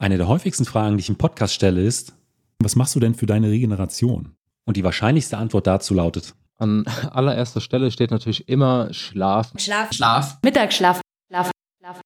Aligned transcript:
Eine 0.00 0.16
der 0.16 0.28
häufigsten 0.28 0.64
Fragen, 0.64 0.96
die 0.96 1.02
ich 1.02 1.10
im 1.10 1.16
Podcast 1.16 1.52
stelle, 1.52 1.82
ist, 1.82 2.14
was 2.58 2.74
machst 2.74 2.94
du 2.94 3.00
denn 3.00 3.14
für 3.14 3.26
deine 3.26 3.50
Regeneration? 3.50 4.34
Und 4.64 4.78
die 4.78 4.82
wahrscheinlichste 4.82 5.36
Antwort 5.36 5.66
dazu 5.66 5.92
lautet, 5.92 6.34
an 6.56 6.86
allererster 7.10 7.60
Stelle 7.60 7.90
steht 7.90 8.10
natürlich 8.10 8.48
immer 8.48 8.94
Schlaf. 8.94 9.52
Schlaf. 9.58 9.92
Schlaf. 9.92 10.38
Mittagsschlaf. 10.42 11.02
Schlaf. 11.28 11.50
Schlaf. 11.78 12.00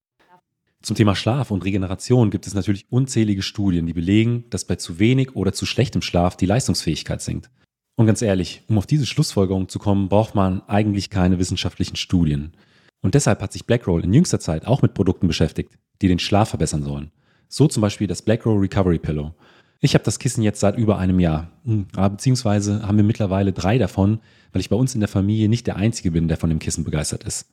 Zum 0.82 0.96
Thema 0.96 1.14
Schlaf 1.14 1.52
und 1.52 1.64
Regeneration 1.64 2.32
gibt 2.32 2.48
es 2.48 2.54
natürlich 2.54 2.84
unzählige 2.90 3.42
Studien, 3.42 3.86
die 3.86 3.92
belegen, 3.92 4.44
dass 4.50 4.64
bei 4.64 4.74
zu 4.74 4.98
wenig 4.98 5.36
oder 5.36 5.52
zu 5.52 5.64
schlechtem 5.64 6.02
Schlaf 6.02 6.36
die 6.36 6.46
Leistungsfähigkeit 6.46 7.22
sinkt. 7.22 7.48
Und 7.94 8.06
ganz 8.06 8.22
ehrlich, 8.22 8.62
um 8.66 8.76
auf 8.76 8.86
diese 8.86 9.06
Schlussfolgerung 9.06 9.68
zu 9.68 9.78
kommen, 9.78 10.08
braucht 10.08 10.34
man 10.34 10.62
eigentlich 10.62 11.10
keine 11.10 11.38
wissenschaftlichen 11.38 11.94
Studien. 11.94 12.56
Und 13.02 13.14
deshalb 13.14 13.40
hat 13.40 13.52
sich 13.52 13.66
Blackroll 13.66 14.02
in 14.02 14.12
jüngster 14.12 14.40
Zeit 14.40 14.66
auch 14.66 14.82
mit 14.82 14.94
Produkten 14.94 15.28
beschäftigt, 15.28 15.78
die 16.02 16.08
den 16.08 16.18
Schlaf 16.18 16.48
verbessern 16.48 16.82
sollen. 16.82 17.12
So 17.56 17.68
zum 17.68 17.82
Beispiel 17.82 18.08
das 18.08 18.20
Blackroll 18.20 18.58
Recovery 18.58 18.98
Pillow. 18.98 19.32
Ich 19.80 19.94
habe 19.94 20.02
das 20.02 20.18
Kissen 20.18 20.42
jetzt 20.42 20.58
seit 20.58 20.76
über 20.76 20.98
einem 20.98 21.20
Jahr. 21.20 21.52
Hm, 21.64 21.86
beziehungsweise 21.92 22.84
haben 22.84 22.96
wir 22.96 23.04
mittlerweile 23.04 23.52
drei 23.52 23.78
davon, 23.78 24.18
weil 24.52 24.58
ich 24.58 24.70
bei 24.70 24.74
uns 24.74 24.94
in 24.94 25.00
der 25.00 25.08
Familie 25.08 25.48
nicht 25.48 25.68
der 25.68 25.76
Einzige 25.76 26.10
bin, 26.10 26.26
der 26.26 26.36
von 26.36 26.48
dem 26.48 26.58
Kissen 26.58 26.82
begeistert 26.82 27.22
ist. 27.22 27.46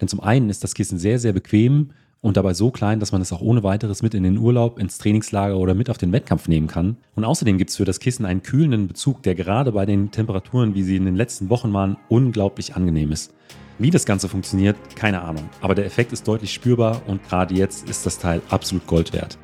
Denn 0.00 0.08
zum 0.08 0.20
einen 0.20 0.48
ist 0.48 0.64
das 0.64 0.72
Kissen 0.72 0.98
sehr, 0.98 1.18
sehr 1.18 1.34
bequem 1.34 1.90
und 2.22 2.38
dabei 2.38 2.54
so 2.54 2.70
klein, 2.70 2.98
dass 2.98 3.12
man 3.12 3.20
es 3.20 3.30
auch 3.30 3.42
ohne 3.42 3.62
weiteres 3.62 4.00
mit 4.00 4.14
in 4.14 4.22
den 4.22 4.38
Urlaub, 4.38 4.78
ins 4.78 4.96
Trainingslager 4.96 5.58
oder 5.58 5.74
mit 5.74 5.90
auf 5.90 5.98
den 5.98 6.12
Wettkampf 6.12 6.48
nehmen 6.48 6.66
kann. 6.66 6.96
Und 7.14 7.26
außerdem 7.26 7.58
gibt 7.58 7.68
es 7.68 7.76
für 7.76 7.84
das 7.84 8.00
Kissen 8.00 8.24
einen 8.24 8.42
kühlenden 8.42 8.88
Bezug, 8.88 9.22
der 9.22 9.34
gerade 9.34 9.72
bei 9.72 9.84
den 9.84 10.10
Temperaturen, 10.12 10.74
wie 10.74 10.82
sie 10.82 10.96
in 10.96 11.04
den 11.04 11.16
letzten 11.16 11.50
Wochen 11.50 11.74
waren, 11.74 11.98
unglaublich 12.08 12.74
angenehm 12.74 13.12
ist. 13.12 13.34
Wie 13.78 13.90
das 13.90 14.04
Ganze 14.04 14.28
funktioniert, 14.28 14.76
keine 14.94 15.22
Ahnung. 15.22 15.48
Aber 15.60 15.74
der 15.74 15.86
Effekt 15.86 16.12
ist 16.12 16.26
deutlich 16.28 16.52
spürbar 16.52 17.02
und 17.06 17.26
gerade 17.28 17.54
jetzt 17.54 17.88
ist 17.88 18.06
das 18.06 18.18
Teil 18.18 18.42
absolut 18.50 18.86
Gold 18.86 19.12
wert. 19.12 19.38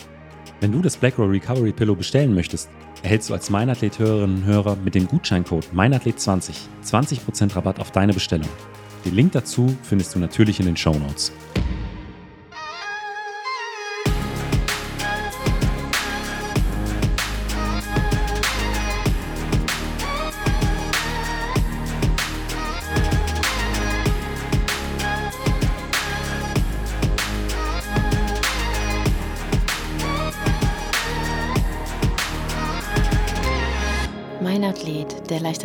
Wenn 0.61 0.73
du 0.73 0.83
das 0.83 0.97
BlackRoll 0.97 1.31
Recovery 1.31 1.73
Pillow 1.73 1.95
bestellen 1.95 2.35
möchtest, 2.35 2.69
erhältst 3.03 3.31
du 3.31 3.35
als 3.35 3.51
Meinathlet-Hörerinnen 3.51 4.39
und 4.39 4.45
Hörer 4.45 4.77
mit 4.77 4.95
dem 4.95 5.07
Gutscheincode 5.07 5.69
Meinathlet20 5.75 6.53
20% 6.85 7.55
Rabatt 7.55 7.81
auf 7.81 7.93
deine 7.93 8.13
Bestellung. 8.13 8.49
Den 9.05 9.15
Link 9.15 9.33
dazu 9.33 9.75
findest 9.83 10.15
du 10.15 10.19
natürlich 10.19 10.59
in 10.61 10.67
den 10.67 10.77
Show 10.77 10.95
Notes. 10.95 11.33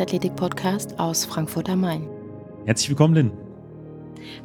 Leichtathletik-Podcast 0.04 0.98
aus 0.98 1.24
Frankfurt 1.24 1.70
am 1.70 1.80
Main. 1.80 2.06
Herzlich 2.66 2.90
willkommen, 2.90 3.14
Lynn. 3.14 3.32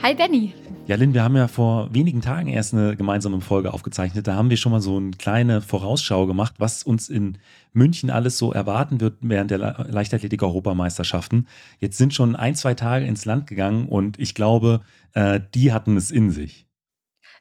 Hi, 0.02 0.16
Benny. 0.16 0.54
Ja, 0.88 0.96
Lynn, 0.96 1.14
wir 1.14 1.22
haben 1.22 1.36
ja 1.36 1.50
vor 1.50 1.94
wenigen 1.94 2.22
Tagen 2.22 2.48
erst 2.48 2.74
eine 2.74 2.96
gemeinsame 2.96 3.42
Folge 3.42 3.74
aufgezeichnet. 3.74 4.26
Da 4.26 4.36
haben 4.36 4.50
wir 4.50 4.56
schon 4.56 4.72
mal 4.72 4.80
so 4.80 4.96
eine 4.96 5.12
kleine 5.12 5.60
Vorausschau 5.60 6.28
gemacht, 6.28 6.54
was 6.60 6.84
uns 6.84 7.10
in 7.10 7.40
München 7.74 8.10
alles 8.10 8.38
so 8.38 8.54
erwarten 8.54 9.02
wird 9.02 9.18
während 9.20 9.52
der 9.52 9.58
Leichtathletik-Europameisterschaften. 9.90 11.46
Jetzt 11.80 11.98
sind 11.98 12.14
schon 12.14 12.38
ein, 12.38 12.56
zwei 12.56 12.74
Tage 12.74 13.06
ins 13.06 13.26
Land 13.26 13.46
gegangen 13.46 13.90
und 13.90 14.18
ich 14.18 14.36
glaube, 14.36 14.80
äh, 15.12 15.42
die 15.54 15.74
hatten 15.74 15.98
es 15.98 16.10
in 16.10 16.32
sich. 16.32 16.68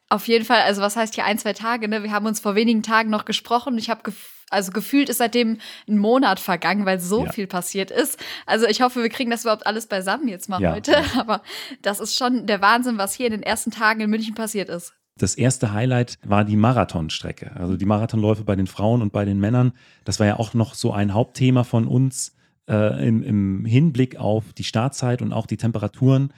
Auf 0.08 0.26
jeden 0.26 0.44
Fall, 0.44 0.62
also 0.62 0.82
was 0.82 0.96
heißt 0.96 1.14
hier 1.14 1.24
ein, 1.24 1.38
zwei 1.38 1.52
Tage? 1.52 1.86
Ne? 1.86 2.02
Wir 2.02 2.10
haben 2.10 2.26
uns 2.26 2.40
vor 2.40 2.56
wenigen 2.56 2.82
Tagen 2.82 3.10
noch 3.10 3.26
gesprochen. 3.26 3.78
Ich 3.78 3.90
habe 3.90 4.00
also 4.50 4.72
gefühlt 4.72 5.08
ist 5.08 5.18
seitdem 5.18 5.58
ein 5.88 5.98
Monat 5.98 6.40
vergangen, 6.40 6.86
weil 6.86 7.00
so 7.00 7.24
ja. 7.24 7.32
viel 7.32 7.46
passiert 7.46 7.90
ist. 7.90 8.18
Also 8.46 8.66
ich 8.66 8.80
hoffe, 8.80 9.02
wir 9.02 9.10
kriegen 9.10 9.30
das 9.30 9.42
überhaupt 9.42 9.66
alles 9.66 9.86
beisammen 9.86 10.28
jetzt 10.28 10.48
mal 10.48 10.60
ja. 10.60 10.74
heute. 10.74 10.96
Aber 11.18 11.42
das 11.82 12.00
ist 12.00 12.16
schon 12.16 12.46
der 12.46 12.60
Wahnsinn, 12.60 12.98
was 12.98 13.14
hier 13.14 13.26
in 13.26 13.32
den 13.32 13.42
ersten 13.42 13.70
Tagen 13.70 14.00
in 14.00 14.10
München 14.10 14.34
passiert 14.34 14.68
ist. 14.68 14.94
Das 15.16 15.34
erste 15.34 15.72
Highlight 15.72 16.18
war 16.24 16.44
die 16.44 16.56
Marathonstrecke. 16.56 17.52
Also 17.56 17.76
die 17.76 17.86
Marathonläufe 17.86 18.44
bei 18.44 18.54
den 18.54 18.68
Frauen 18.68 19.02
und 19.02 19.12
bei 19.12 19.24
den 19.24 19.40
Männern. 19.40 19.72
Das 20.04 20.20
war 20.20 20.26
ja 20.26 20.38
auch 20.38 20.54
noch 20.54 20.74
so 20.74 20.92
ein 20.92 21.12
Hauptthema 21.12 21.64
von 21.64 21.88
uns 21.88 22.36
äh, 22.68 23.06
im, 23.06 23.22
im 23.22 23.64
Hinblick 23.64 24.16
auf 24.16 24.52
die 24.52 24.64
Startzeit 24.64 25.20
und 25.20 25.32
auch 25.32 25.46
die 25.46 25.56
Temperaturen. 25.56 26.32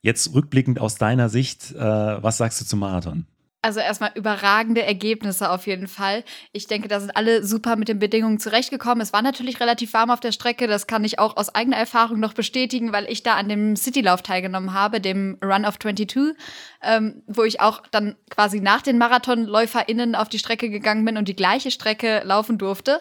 Jetzt 0.00 0.34
rückblickend 0.34 0.80
aus 0.80 0.96
deiner 0.96 1.28
Sicht, 1.28 1.72
äh, 1.72 1.78
was 1.78 2.38
sagst 2.38 2.60
du 2.60 2.64
zum 2.64 2.80
Marathon? 2.80 3.26
Also 3.64 3.80
erstmal 3.80 4.10
überragende 4.14 4.82
Ergebnisse 4.82 5.50
auf 5.50 5.66
jeden 5.66 5.88
Fall. 5.88 6.22
Ich 6.52 6.66
denke, 6.66 6.86
da 6.86 7.00
sind 7.00 7.16
alle 7.16 7.42
super 7.42 7.76
mit 7.76 7.88
den 7.88 7.98
Bedingungen 7.98 8.38
zurechtgekommen. 8.38 9.00
Es 9.00 9.14
war 9.14 9.22
natürlich 9.22 9.58
relativ 9.58 9.94
warm 9.94 10.10
auf 10.10 10.20
der 10.20 10.32
Strecke. 10.32 10.66
Das 10.66 10.86
kann 10.86 11.02
ich 11.02 11.18
auch 11.18 11.38
aus 11.38 11.54
eigener 11.54 11.78
Erfahrung 11.78 12.20
noch 12.20 12.34
bestätigen, 12.34 12.92
weil 12.92 13.10
ich 13.10 13.22
da 13.22 13.36
an 13.36 13.48
dem 13.48 13.74
Citylauf 13.74 14.20
teilgenommen 14.20 14.74
habe, 14.74 15.00
dem 15.00 15.38
Run 15.42 15.64
of 15.64 15.78
22, 15.78 16.36
ähm, 16.82 17.22
wo 17.26 17.42
ich 17.44 17.62
auch 17.62 17.86
dann 17.90 18.16
quasi 18.28 18.60
nach 18.60 18.82
den 18.82 18.98
MarathonläuferInnen 18.98 20.14
auf 20.14 20.28
die 20.28 20.38
Strecke 20.38 20.68
gegangen 20.68 21.06
bin 21.06 21.16
und 21.16 21.26
die 21.26 21.36
gleiche 21.36 21.70
Strecke 21.70 22.20
laufen 22.22 22.58
durfte. 22.58 23.00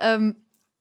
Ähm, 0.00 0.36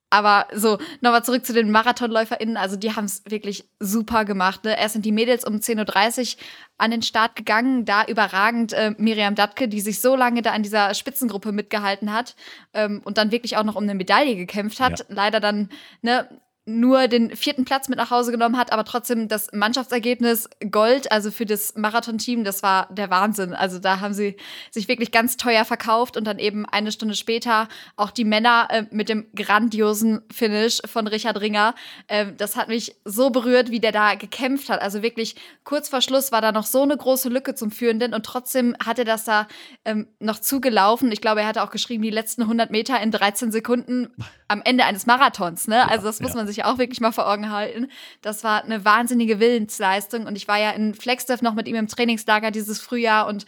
aber 0.10 0.48
so, 0.54 0.78
nochmal 1.02 1.24
zurück 1.24 1.46
zu 1.46 1.54
den 1.54 1.70
MarathonläuferInnen. 1.72 2.56
Also, 2.56 2.78
die 2.78 2.96
haben 2.96 3.06
es 3.06 3.24
wirklich 3.26 3.70
super 3.80 4.24
gemacht. 4.24 4.64
Ne? 4.64 4.80
Erst 4.80 4.94
sind 4.94 5.06
die 5.06 5.12
Mädels 5.12 5.46
um 5.46 5.56
10.30 5.56 6.38
Uhr 6.38 6.44
an 6.78 6.92
den 6.92 7.02
Start 7.02 7.36
gegangen. 7.36 7.84
Da 7.84 8.06
überragend 8.06 8.72
äh, 8.74 8.94
Miriam 8.98 9.36
Datke, 9.36 9.68
die 9.68 9.82
sich 9.82 10.00
so 10.00 10.16
lange 10.16 10.42
da 10.42 10.56
in 10.56 10.64
dieser 10.64 10.94
Spitzengruppe 10.94 11.52
mitgehalten 11.52 12.14
hat 12.14 12.36
ähm, 12.74 13.02
und 13.04 13.18
dann 13.18 13.32
wirklich 13.32 13.58
auch 13.58 13.64
noch 13.64 13.76
um 13.76 13.84
eine 13.84 13.96
Medaille 13.96 14.36
gekämpft 14.36 14.80
hat. 14.80 15.00
Ja. 15.00 15.06
Leider 15.10 15.40
dann 15.40 15.70
ne, 16.02 16.30
nur 16.68 17.08
den 17.08 17.34
vierten 17.36 17.64
Platz 17.64 17.88
mit 17.88 17.98
nach 17.98 18.12
Hause 18.12 18.32
genommen 18.32 18.58
hat, 18.58 18.74
aber 18.74 18.84
trotzdem 18.84 19.30
das 19.30 19.48
Mannschaftsergebnis 19.54 20.50
Gold, 20.70 21.10
also 21.12 21.32
für 21.32 21.46
das 21.46 21.76
Marathon-Team, 21.76 22.44
das 22.44 22.62
war 22.62 22.88
der 22.92 23.10
Wahnsinn. 23.10 23.54
Also 23.54 23.80
da 23.80 24.02
haben 24.02 24.14
sie 24.14 24.36
sich 24.70 24.90
wirklich 24.90 25.12
ganz 25.12 25.38
teuer 25.38 25.64
verkauft 25.64 26.18
und 26.18 26.26
dann 26.26 26.40
eben 26.40 26.66
eine 26.66 26.92
Stunde 26.92 27.16
später 27.16 27.70
auch 27.96 28.12
die 28.12 28.26
Männer 28.26 28.68
äh, 28.70 28.84
mit 28.92 29.08
dem 29.08 29.28
grandiosen 29.34 30.22
Finish 30.30 30.82
von 30.86 31.08
Richard 31.08 31.40
Ringer. 31.40 31.74
Äh, 32.08 32.34
das 32.38 32.58
hat 32.58 32.68
mich 32.68 32.98
so 33.06 33.30
berührt, 33.30 33.72
wie 33.72 33.80
der 33.80 33.94
da 33.94 34.16
gekämpft 34.16 34.70
hat. 34.70 34.82
Also 34.82 35.02
wirklich 35.02 35.36
kurz 35.64 35.88
vor 35.88 36.02
Schluss 36.02 36.34
war 36.34 36.42
da 36.42 36.52
noch 36.52 36.66
so 36.66 36.82
eine 36.82 36.98
große 36.98 37.30
Lücke 37.30 37.56
zum 37.56 37.72
Führenden 37.72 38.14
und 38.14 38.26
trotzdem 38.26 38.76
hat 38.86 39.00
er 39.00 39.06
das 39.06 39.24
da 39.24 39.48
ähm, 39.86 40.08
noch 40.20 40.40
zugelaufen. 40.40 41.14
Ich 41.14 41.22
glaube, 41.22 41.42
er 41.42 41.48
hatte 41.48 41.64
auch 41.64 41.72
geschrieben, 41.72 42.04
die 42.04 42.10
letzten 42.10 42.42
100 42.42 42.72
Meter 42.72 43.00
in 43.00 43.12
13 43.12 43.54
Sekunden 43.54 44.10
am 44.50 44.62
Ende 44.64 44.84
eines 44.84 45.06
Marathons. 45.06 45.68
Ne? 45.68 45.90
Also 45.90 46.08
das 46.08 46.20
muss 46.20 46.34
man 46.34 46.48
sich 46.48 46.57
sich 46.58 46.66
auch 46.66 46.78
wirklich 46.78 47.00
mal 47.00 47.12
vor 47.12 47.32
Augen 47.32 47.52
halten. 47.52 47.88
Das 48.22 48.44
war 48.44 48.64
eine 48.64 48.84
wahnsinnige 48.84 49.40
Willensleistung 49.40 50.26
und 50.26 50.36
ich 50.36 50.48
war 50.48 50.58
ja 50.60 50.72
in 50.72 50.94
Flagstaff 50.94 51.42
noch 51.42 51.54
mit 51.54 51.68
ihm 51.68 51.76
im 51.76 51.88
Trainingslager 51.88 52.52
dieses 52.52 52.82
Frühjahr 52.82 53.28
und 53.28 53.46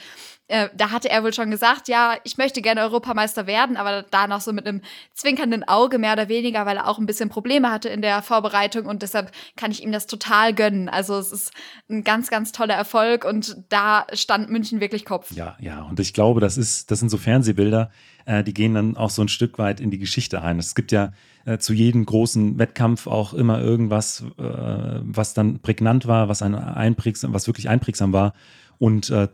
äh, 0.50 0.70
da 0.76 0.90
hatte 0.92 1.10
er 1.10 1.24
wohl 1.24 1.32
schon 1.32 1.52
gesagt, 1.52 1.88
ja, 1.88 2.16
ich 2.24 2.38
möchte 2.38 2.62
gerne 2.62 2.82
Europameister 2.82 3.46
werden, 3.46 3.78
aber 3.78 4.04
da 4.10 4.28
noch 4.28 4.42
so 4.42 4.52
mit 4.52 4.68
einem 4.68 4.82
zwinkernden 5.14 5.64
Auge 5.68 6.00
mehr 6.00 6.14
oder 6.14 6.28
weniger, 6.28 6.66
weil 6.66 6.78
er 6.78 6.88
auch 6.88 6.98
ein 6.98 7.06
bisschen 7.06 7.30
Probleme 7.30 7.72
hatte 7.72 7.88
in 7.88 8.02
der 8.02 8.24
Vorbereitung 8.24 8.88
und 8.88 9.04
deshalb 9.04 9.32
kann 9.56 9.70
ich 9.70 9.84
ihm 9.84 9.92
das 9.92 10.08
total 10.08 10.56
gönnen. 10.56 10.90
Also 10.90 11.18
es 11.18 11.32
ist 11.32 11.54
ein 11.88 12.04
ganz, 12.04 12.30
ganz 12.32 12.52
toller 12.52 12.74
Erfolg 12.74 13.26
und 13.26 13.58
da 13.70 14.08
stand 14.14 14.50
München 14.50 14.80
wirklich 14.80 15.06
Kopf. 15.06 15.32
Ja, 15.32 15.56
ja, 15.60 15.84
und 15.84 16.00
ich 16.00 16.14
glaube, 16.14 16.42
das 16.42 16.58
ist, 16.58 16.90
das 16.90 17.00
sind 17.00 17.10
so 17.10 17.18
Fernsehbilder, 17.18 17.92
äh, 18.26 18.44
die 18.44 18.54
gehen 18.54 18.74
dann 18.74 18.98
auch 18.98 19.12
so 19.12 19.22
ein 19.22 19.28
Stück 19.28 19.60
weit 19.60 19.80
in 19.80 19.92
die 19.92 20.00
Geschichte 20.00 20.42
ein. 20.42 20.58
Es 20.58 20.74
gibt 20.74 20.92
ja 20.92 21.14
äh, 21.46 21.60
zu 21.60 21.74
jedem 21.74 22.06
großen 22.06 22.58
Wettkampf 22.58 23.06
auch 23.06 23.36
immer 23.36 23.62
irgendwas, 23.62 24.24
äh, 24.40 24.44
was 24.44 25.36
dann 25.36 25.60
prägnant 25.60 26.08
war, 26.08 26.28
was 26.28 26.42
ein 26.42 26.56
einprägsam, 26.56 27.36
was 27.36 27.46
wirklich 27.46 27.70
einprägsam 27.70 28.14
war. 28.14 28.34
Und 28.80 29.10
äh, 29.10 29.28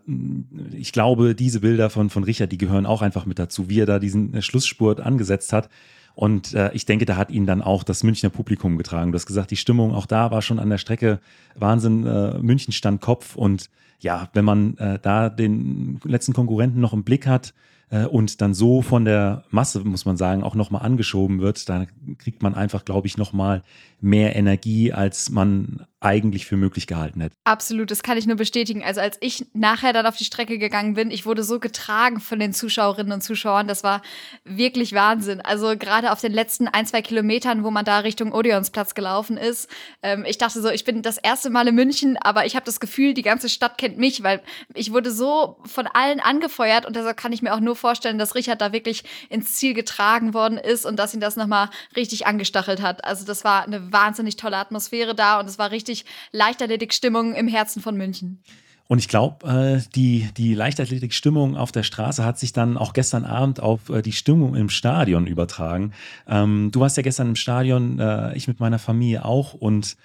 ich 0.73 0.91
glaube, 0.91 1.35
diese 1.35 1.59
Bilder 1.59 1.91
von, 1.91 2.09
von 2.09 2.23
Richard, 2.23 2.51
die 2.51 2.57
gehören 2.57 2.87
auch 2.87 3.03
einfach 3.03 3.27
mit 3.27 3.37
dazu, 3.37 3.69
wie 3.69 3.79
er 3.79 3.85
da 3.85 3.99
diesen 3.99 4.33
äh, 4.33 4.41
Schlussspurt 4.41 4.99
angesetzt 4.99 5.53
hat. 5.53 5.69
Und 6.15 6.53
äh, 6.53 6.71
ich 6.73 6.85
denke, 6.85 7.05
da 7.05 7.15
hat 7.15 7.29
ihn 7.29 7.45
dann 7.45 7.61
auch 7.61 7.83
das 7.83 8.03
Münchner 8.03 8.29
Publikum 8.29 8.77
getragen. 8.77 9.11
Du 9.11 9.17
hast 9.17 9.27
gesagt, 9.27 9.51
die 9.51 9.57
Stimmung 9.57 9.93
auch 9.93 10.07
da 10.07 10.31
war 10.31 10.41
schon 10.41 10.59
an 10.59 10.69
der 10.69 10.79
Strecke 10.79 11.19
Wahnsinn. 11.55 12.07
Äh, 12.07 12.39
München 12.39 12.73
stand 12.73 13.01
Kopf. 13.01 13.35
Und 13.35 13.69
ja, 13.99 14.29
wenn 14.33 14.45
man 14.45 14.77
äh, 14.77 14.97
da 14.99 15.29
den 15.29 15.99
letzten 16.03 16.33
Konkurrenten 16.33 16.79
noch 16.79 16.93
im 16.93 17.03
Blick 17.03 17.27
hat, 17.27 17.53
äh, 17.89 18.05
und 18.05 18.41
dann 18.41 18.53
so 18.53 18.81
von 18.81 19.05
der 19.05 19.43
Masse, 19.49 19.79
muss 19.81 20.05
man 20.05 20.17
sagen, 20.17 20.43
auch 20.43 20.55
nochmal 20.55 20.83
angeschoben 20.83 21.41
wird, 21.41 21.69
dann 21.69 21.87
kriegt 22.17 22.41
man 22.41 22.55
einfach, 22.55 22.85
glaube 22.85 23.07
ich, 23.07 23.17
nochmal 23.17 23.63
mehr 24.01 24.35
Energie, 24.35 24.93
als 24.93 25.29
man 25.29 25.85
eigentlich 25.99 26.45
für 26.45 26.57
möglich 26.57 26.85
gehalten 26.85 27.21
hätte. 27.21 27.35
Absolut, 27.45 27.89
das 27.89 28.03
kann 28.03 28.17
ich 28.17 28.27
nur 28.27 28.35
bestätigen. 28.35 28.83
Also 28.83 29.01
als 29.01 29.17
ich 29.21 29.47
nachher 29.53 29.91
dann 29.91 30.05
auf 30.05 30.17
die 30.17 30.23
Strecke 30.23 30.59
gegangen 30.59 30.93
bin, 30.93 31.09
ich 31.09 31.25
wurde 31.25 31.43
so 31.43 31.59
getragen 31.59 32.19
von 32.19 32.37
den 32.37 32.53
Zuschauerinnen 32.53 33.11
und 33.11 33.21
Zuschauern, 33.21 33.67
das 33.67 33.83
war 33.83 34.03
wirklich 34.43 34.93
Wahnsinn. 34.93 35.41
Also 35.41 35.75
gerade 35.75 36.11
auf 36.11 36.21
den 36.21 36.31
letzten 36.31 36.67
ein, 36.67 36.85
zwei 36.85 37.01
Kilometern, 37.01 37.63
wo 37.63 37.71
man 37.71 37.85
da 37.85 37.99
Richtung 37.99 38.33
Odeonsplatz 38.33 38.93
gelaufen 38.93 39.37
ist, 39.37 39.67
ähm, 40.03 40.25
ich 40.27 40.37
dachte 40.37 40.61
so, 40.61 40.69
ich 40.69 40.83
bin 40.83 41.01
das 41.01 41.17
erste 41.17 41.49
Mal 41.49 41.67
in 41.67 41.73
München, 41.73 42.17
aber 42.21 42.45
ich 42.45 42.55
habe 42.55 42.65
das 42.65 42.79
Gefühl, 42.79 43.15
die 43.15 43.23
ganze 43.23 43.49
Stadt 43.49 43.79
kennt 43.79 43.97
mich, 43.97 44.21
weil 44.21 44.41
ich 44.75 44.93
wurde 44.93 45.09
so 45.09 45.57
von 45.65 45.87
allen 45.87 46.19
angefeuert 46.19 46.85
und 46.85 46.95
deshalb 46.95 47.17
kann 47.17 47.33
ich 47.33 47.41
mir 47.41 47.55
auch 47.55 47.59
nur 47.59 47.74
nur 47.75 47.79
vorstellen, 47.79 48.17
dass 48.17 48.35
Richard 48.35 48.61
da 48.61 48.71
wirklich 48.71 49.03
ins 49.29 49.55
Ziel 49.55 49.73
getragen 49.73 50.33
worden 50.33 50.57
ist 50.57 50.85
und 50.85 50.97
dass 50.97 51.13
ihn 51.13 51.19
das 51.19 51.35
nochmal 51.35 51.69
richtig 51.95 52.25
angestachelt 52.25 52.81
hat. 52.81 53.03
Also 53.03 53.25
das 53.25 53.43
war 53.43 53.63
eine 53.63 53.91
wahnsinnig 53.91 54.37
tolle 54.37 54.57
Atmosphäre 54.57 55.13
da 55.13 55.39
und 55.39 55.47
es 55.47 55.59
war 55.59 55.71
richtig 55.71 56.05
Leichtathletik-Stimmung 56.31 57.35
im 57.35 57.47
Herzen 57.47 57.81
von 57.81 57.95
München. 57.95 58.41
Und 58.87 58.99
ich 58.99 59.07
glaube, 59.07 59.47
äh, 59.47 59.89
die, 59.95 60.29
die 60.37 60.53
Leichtathletik-Stimmung 60.53 61.57
auf 61.57 61.71
der 61.71 61.81
Straße 61.81 62.23
hat 62.23 62.37
sich 62.37 62.53
dann 62.53 62.77
auch 62.77 62.93
gestern 62.93 63.25
Abend 63.25 63.59
auf 63.59 63.89
äh, 63.89 64.03
die 64.03 64.11
Stimmung 64.11 64.55
im 64.55 64.69
Stadion 64.69 65.25
übertragen. 65.25 65.91
Ähm, 66.27 66.69
du 66.71 66.81
warst 66.81 66.95
ja 66.95 67.03
gestern 67.03 67.29
im 67.29 67.35
Stadion, 67.35 67.97
äh, 67.99 68.35
ich 68.35 68.47
mit 68.47 68.59
meiner 68.59 68.77
Familie 68.77 69.25
auch. 69.25 69.55
Und 69.55 69.97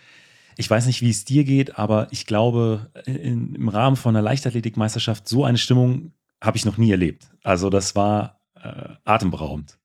ich 0.57 0.69
weiß 0.69 0.87
nicht, 0.87 1.03
wie 1.03 1.11
es 1.11 1.27
dir 1.27 1.45
geht, 1.45 1.79
aber 1.79 2.09
ich 2.11 2.25
glaube, 2.25 2.91
im 3.05 3.69
Rahmen 3.69 3.97
von 3.97 4.17
einer 4.17 4.23
Leichtathletikmeisterschaft 4.23 5.29
so 5.29 5.45
eine 5.45 5.59
Stimmung 5.59 6.13
habe 6.41 6.57
ich 6.57 6.65
noch 6.65 6.77
nie 6.77 6.91
erlebt. 6.91 7.31
Also 7.43 7.71
das 7.71 7.97
war 7.97 8.41
äh, 8.55 8.95
atemberaubend. 9.05 9.80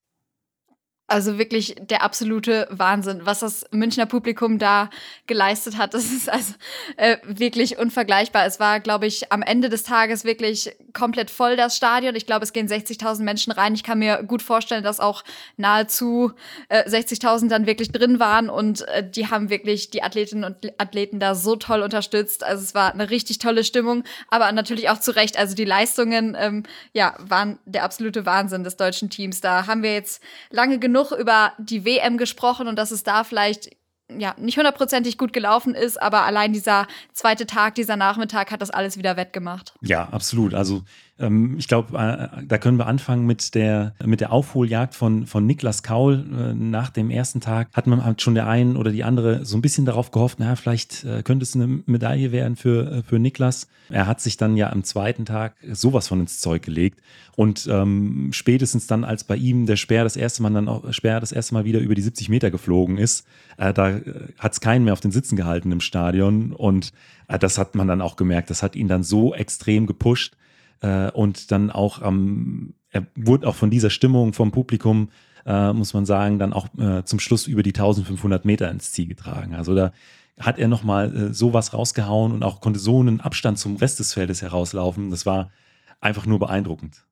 Also 1.07 1.37
wirklich 1.37 1.75
der 1.79 2.01
absolute 2.01 2.67
Wahnsinn, 2.71 3.21
was 3.25 3.41
das 3.41 3.63
Münchner 3.69 4.07
Publikum 4.07 4.57
da 4.57 4.89
geleistet 5.27 5.77
hat. 5.77 5.93
Das 5.93 6.05
ist 6.05 6.27
also 6.27 6.53
äh, 6.97 7.17
wirklich 7.23 7.77
unvergleichbar. 7.77 8.47
Es 8.47 8.59
war, 8.59 8.79
glaube 8.79 9.05
ich, 9.05 9.31
am 9.31 9.43
Ende 9.43 9.69
des 9.69 9.83
Tages 9.83 10.25
wirklich 10.25 10.75
komplett 10.93 11.29
voll 11.29 11.57
das 11.57 11.77
Stadion. 11.77 12.15
Ich 12.15 12.25
glaube, 12.25 12.43
es 12.43 12.53
gehen 12.53 12.67
60.000 12.67 13.21
Menschen 13.21 13.51
rein. 13.51 13.75
Ich 13.75 13.83
kann 13.83 13.99
mir 13.99 14.23
gut 14.23 14.41
vorstellen, 14.41 14.83
dass 14.83 14.99
auch 14.99 15.23
nahezu 15.57 16.31
äh, 16.69 16.89
60.000 16.89 17.49
dann 17.49 17.67
wirklich 17.67 17.91
drin 17.91 18.19
waren 18.19 18.49
und 18.49 18.87
äh, 18.87 19.07
die 19.07 19.27
haben 19.27 19.51
wirklich 19.51 19.91
die 19.91 20.01
Athletinnen 20.01 20.43
und 20.43 20.73
Athleten 20.79 21.19
da 21.19 21.35
so 21.35 21.55
toll 21.55 21.83
unterstützt. 21.83 22.43
Also 22.43 22.63
es 22.63 22.73
war 22.73 22.93
eine 22.93 23.11
richtig 23.11 23.37
tolle 23.37 23.63
Stimmung, 23.63 24.03
aber 24.29 24.51
natürlich 24.51 24.89
auch 24.89 24.99
zu 24.99 25.15
Recht. 25.15 25.37
Also 25.37 25.53
die 25.53 25.65
Leistungen, 25.65 26.35
ähm, 26.39 26.63
ja, 26.93 27.15
waren 27.19 27.59
der 27.65 27.83
absolute 27.83 28.25
Wahnsinn 28.25 28.63
des 28.63 28.75
deutschen 28.75 29.11
Teams. 29.11 29.39
Da 29.39 29.67
haben 29.67 29.83
wir 29.83 29.93
jetzt 29.93 30.23
lange 30.49 30.79
genug 30.79 30.94
genug 30.95 31.11
über 31.11 31.53
die 31.57 31.83
WM 31.83 32.17
gesprochen 32.17 32.67
und 32.67 32.77
dass 32.77 32.91
es 32.91 33.03
da 33.03 33.23
vielleicht 33.23 33.69
ja, 34.17 34.35
nicht 34.37 34.57
hundertprozentig 34.57 35.17
gut 35.17 35.33
gelaufen 35.33 35.73
ist, 35.73 36.01
aber 36.01 36.23
allein 36.25 36.53
dieser 36.53 36.87
zweite 37.11 37.47
Tag, 37.47 37.75
dieser 37.75 37.97
Nachmittag 37.97 38.51
hat 38.51 38.61
das 38.61 38.69
alles 38.69 38.97
wieder 38.97 39.17
wettgemacht. 39.17 39.73
Ja, 39.81 40.07
absolut. 40.09 40.53
Also 40.53 40.83
ich 41.17 41.69
glaube, 41.69 41.97
äh, 41.97 42.43
da 42.45 42.57
können 42.57 42.77
wir 42.77 42.87
anfangen 42.87 43.25
mit 43.25 43.55
der, 43.55 43.93
mit 44.03 44.19
der 44.19 44.33
Aufholjagd 44.33 44.95
von, 44.95 45.25
von 45.25 45.45
Niklas 45.45 45.81
Kaul. 45.81 46.25
Äh, 46.29 46.53
nach 46.53 46.89
dem 46.89 47.09
ersten 47.09 47.39
Tag 47.39 47.69
hat 47.73 47.87
man 47.87 48.03
halt 48.03 48.21
schon 48.21 48.35
der 48.35 48.47
einen 48.47 48.75
oder 48.75 48.91
die 48.91 49.05
andere 49.05 49.45
so 49.45 49.57
ein 49.57 49.61
bisschen 49.61 49.85
darauf 49.85 50.11
gehofft, 50.11 50.39
naja, 50.39 50.57
vielleicht 50.57 51.05
äh, 51.05 51.23
könnte 51.23 51.43
es 51.43 51.55
eine 51.55 51.67
Medaille 51.85 52.33
werden 52.33 52.57
für, 52.57 52.91
äh, 52.91 53.03
für 53.03 53.17
Niklas. 53.17 53.69
Er 53.89 54.07
hat 54.07 54.19
sich 54.19 54.35
dann 54.35 54.57
ja 54.57 54.71
am 54.71 54.83
zweiten 54.83 55.23
Tag 55.23 55.55
sowas 55.71 56.09
von 56.09 56.19
ins 56.19 56.41
Zeug 56.41 56.63
gelegt. 56.63 56.99
Und 57.37 57.65
ähm, 57.71 58.31
spätestens 58.33 58.87
dann, 58.87 59.05
als 59.05 59.23
bei 59.23 59.37
ihm 59.37 59.67
der 59.67 59.77
Speer 59.77 60.03
das 60.03 60.17
erste 60.17 60.41
Mal 60.41 60.51
dann 60.51 60.67
auch 60.67 60.91
Speer 60.91 61.21
das 61.21 61.31
erste 61.31 61.53
Mal 61.53 61.63
wieder 61.63 61.79
über 61.79 61.95
die 61.95 62.01
70 62.01 62.27
Meter 62.27 62.51
geflogen 62.51 62.97
ist, 62.97 63.25
äh, 63.55 63.73
da 63.73 63.91
äh, 63.91 64.03
hat 64.37 64.51
es 64.51 64.59
keinen 64.59 64.83
mehr 64.83 64.93
auf 64.93 65.01
den 65.01 65.11
Sitzen 65.11 65.37
gehalten 65.37 65.71
im 65.71 65.79
Stadion. 65.79 66.51
Und 66.51 66.91
das 67.27 67.57
hat 67.57 67.73
man 67.73 67.87
dann 67.87 68.01
auch 68.01 68.17
gemerkt. 68.17 68.49
Das 68.49 68.63
hat 68.63 68.75
ihn 68.75 68.89
dann 68.89 69.03
so 69.03 69.33
extrem 69.33 69.87
gepusht 69.87 70.35
äh, 70.81 71.11
und 71.11 71.51
dann 71.51 71.71
auch 71.71 72.01
ähm, 72.01 72.75
er 72.95 73.05
wurde 73.15 73.47
auch 73.47 73.55
von 73.55 73.69
dieser 73.69 73.89
Stimmung 73.89 74.31
vom 74.31 74.51
Publikum, 74.51 75.09
äh, 75.45 75.73
muss 75.73 75.93
man 75.93 76.05
sagen, 76.05 76.39
dann 76.39 76.53
auch 76.53 76.67
äh, 76.77 77.03
zum 77.03 77.19
Schluss 77.19 77.45
über 77.45 77.61
die 77.61 77.73
1500 77.73 78.45
Meter 78.45 78.71
ins 78.71 78.93
Ziel 78.93 79.07
getragen. 79.07 79.53
Also 79.53 79.75
da 79.75 79.91
hat 80.39 80.59
er 80.59 80.69
nochmal 80.69 81.15
äh, 81.15 81.33
sowas 81.33 81.73
rausgehauen 81.73 82.31
und 82.31 82.43
auch 82.43 82.61
konnte 82.61 82.79
so 82.79 83.01
einen 83.01 83.19
Abstand 83.19 83.59
zum 83.59 83.75
Rest 83.75 83.99
des 83.99 84.13
Feldes 84.13 84.41
herauslaufen. 84.41 85.11
Das 85.11 85.25
war 85.25 85.51
einfach 85.99 86.25
nur 86.25 86.39
beeindruckend. 86.39 87.05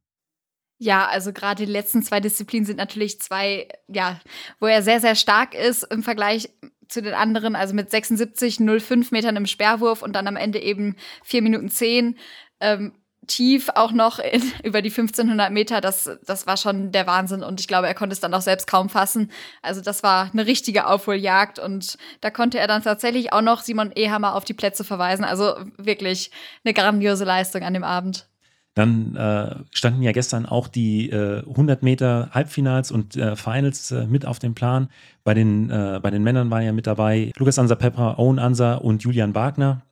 Ja, 0.77 1.07
also 1.07 1.33
gerade 1.33 1.65
die 1.65 1.71
letzten 1.71 2.01
zwei 2.01 2.21
Disziplinen 2.21 2.65
sind 2.65 2.77
natürlich 2.77 3.19
zwei, 3.19 3.67
ja, 3.87 4.19
wo 4.59 4.67
er 4.67 4.81
sehr, 4.83 5.01
sehr 5.01 5.15
stark 5.15 5.53
ist 5.53 5.83
im 5.83 6.03
Vergleich 6.03 6.49
zu 6.87 7.01
den 7.01 7.13
anderen, 7.13 7.55
also 7.55 7.73
mit 7.73 7.91
76, 7.91 8.57
05 8.57 9.11
Metern 9.11 9.35
im 9.35 9.45
Sperrwurf 9.45 10.01
und 10.01 10.13
dann 10.13 10.27
am 10.27 10.37
Ende 10.37 10.59
eben 10.59 10.95
4 11.23 11.41
Minuten 11.41 11.69
10. 11.69 12.17
Ähm, 12.59 12.93
tief 13.27 13.69
auch 13.75 13.91
noch 13.91 14.19
in, 14.19 14.43
über 14.63 14.81
die 14.81 14.89
1500 14.89 15.51
Meter, 15.51 15.81
das, 15.81 16.09
das 16.25 16.47
war 16.47 16.57
schon 16.57 16.91
der 16.91 17.07
Wahnsinn 17.07 17.43
und 17.43 17.59
ich 17.59 17.67
glaube, 17.67 17.87
er 17.87 17.93
konnte 17.93 18.13
es 18.13 18.19
dann 18.19 18.33
auch 18.33 18.41
selbst 18.41 18.67
kaum 18.67 18.89
fassen. 18.89 19.31
Also 19.61 19.81
das 19.81 20.03
war 20.03 20.29
eine 20.31 20.45
richtige 20.45 20.87
Aufholjagd 20.87 21.59
und 21.59 21.97
da 22.21 22.29
konnte 22.29 22.59
er 22.59 22.67
dann 22.67 22.83
tatsächlich 22.83 23.33
auch 23.33 23.41
noch 23.41 23.61
Simon 23.61 23.91
Ehammer 23.91 24.35
auf 24.35 24.45
die 24.45 24.53
Plätze 24.53 24.83
verweisen. 24.83 25.23
Also 25.23 25.55
wirklich 25.77 26.31
eine 26.63 26.73
grandiose 26.73 27.25
Leistung 27.25 27.63
an 27.63 27.73
dem 27.73 27.83
Abend. 27.83 28.27
Dann 28.75 29.15
äh, 29.15 29.55
standen 29.71 30.01
ja 30.01 30.11
gestern 30.13 30.47
auch 30.47 30.67
die 30.67 31.09
äh, 31.11 31.47
100 31.47 31.83
Meter 31.83 32.29
Halbfinals 32.31 32.91
und 32.91 33.15
äh, 33.15 33.35
Finals 33.35 33.91
äh, 33.91 34.07
mit 34.07 34.25
auf 34.25 34.39
dem 34.39 34.55
Plan. 34.55 34.89
Bei 35.23 35.35
den, 35.35 35.69
äh, 35.69 35.99
bei 36.01 36.09
den 36.09 36.23
Männern 36.23 36.49
waren 36.49 36.63
ja 36.63 36.71
mit 36.71 36.87
dabei 36.87 37.31
Lukas 37.37 37.59
Ansa 37.59 37.75
Pepper, 37.75 38.17
Owen 38.17 38.39
Ansa 38.39 38.75
und 38.75 39.03
Julian 39.03 39.35
Wagner. 39.35 39.83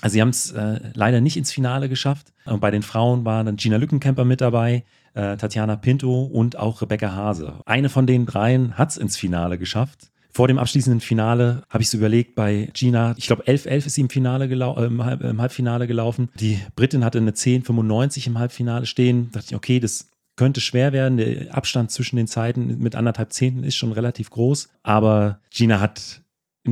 Also 0.00 0.14
sie 0.14 0.20
haben 0.20 0.28
es 0.28 0.52
äh, 0.52 0.80
leider 0.94 1.20
nicht 1.20 1.36
ins 1.36 1.52
Finale 1.52 1.88
geschafft. 1.88 2.32
Und 2.44 2.60
bei 2.60 2.70
den 2.70 2.82
Frauen 2.82 3.24
waren 3.24 3.46
dann 3.46 3.56
Gina 3.56 3.76
Lückenkämper 3.76 4.24
mit 4.24 4.40
dabei, 4.40 4.84
äh, 5.14 5.36
Tatjana 5.36 5.76
Pinto 5.76 6.24
und 6.24 6.56
auch 6.58 6.82
Rebecca 6.82 7.12
Hase. 7.12 7.60
Eine 7.66 7.88
von 7.88 8.06
den 8.06 8.26
dreien 8.26 8.78
hat 8.78 8.90
es 8.90 8.96
ins 8.96 9.16
Finale 9.16 9.58
geschafft. 9.58 10.10
Vor 10.30 10.46
dem 10.46 10.58
abschließenden 10.58 11.00
Finale 11.00 11.64
habe 11.68 11.82
ich 11.82 11.90
so 11.90 11.98
überlegt, 11.98 12.36
bei 12.36 12.68
Gina, 12.72 13.14
ich 13.16 13.26
glaube 13.26 13.42
11-11 13.44 13.86
ist 13.86 13.94
sie 13.94 14.02
im, 14.02 14.10
Finale 14.10 14.44
äh, 14.44 14.84
im, 14.84 15.04
Halb 15.04 15.22
im, 15.22 15.40
Halbfinale 15.40 15.86
gelaufen. 15.86 16.28
Die 16.38 16.60
Britin 16.76 17.04
hatte 17.04 17.18
eine 17.18 17.32
10,95 17.32 18.26
im 18.28 18.38
Halbfinale 18.38 18.86
stehen. 18.86 19.30
Da 19.32 19.40
dachte 19.40 19.52
ich, 19.52 19.56
okay, 19.56 19.80
das 19.80 20.06
könnte 20.36 20.60
schwer 20.60 20.92
werden. 20.92 21.16
Der 21.16 21.54
Abstand 21.56 21.90
zwischen 21.90 22.16
den 22.16 22.28
Zeiten 22.28 22.78
mit 22.78 22.94
anderthalb 22.94 23.32
Zehnten 23.32 23.64
ist 23.64 23.74
schon 23.74 23.90
relativ 23.90 24.30
groß. 24.30 24.68
Aber 24.84 25.40
Gina 25.50 25.80
hat 25.80 26.22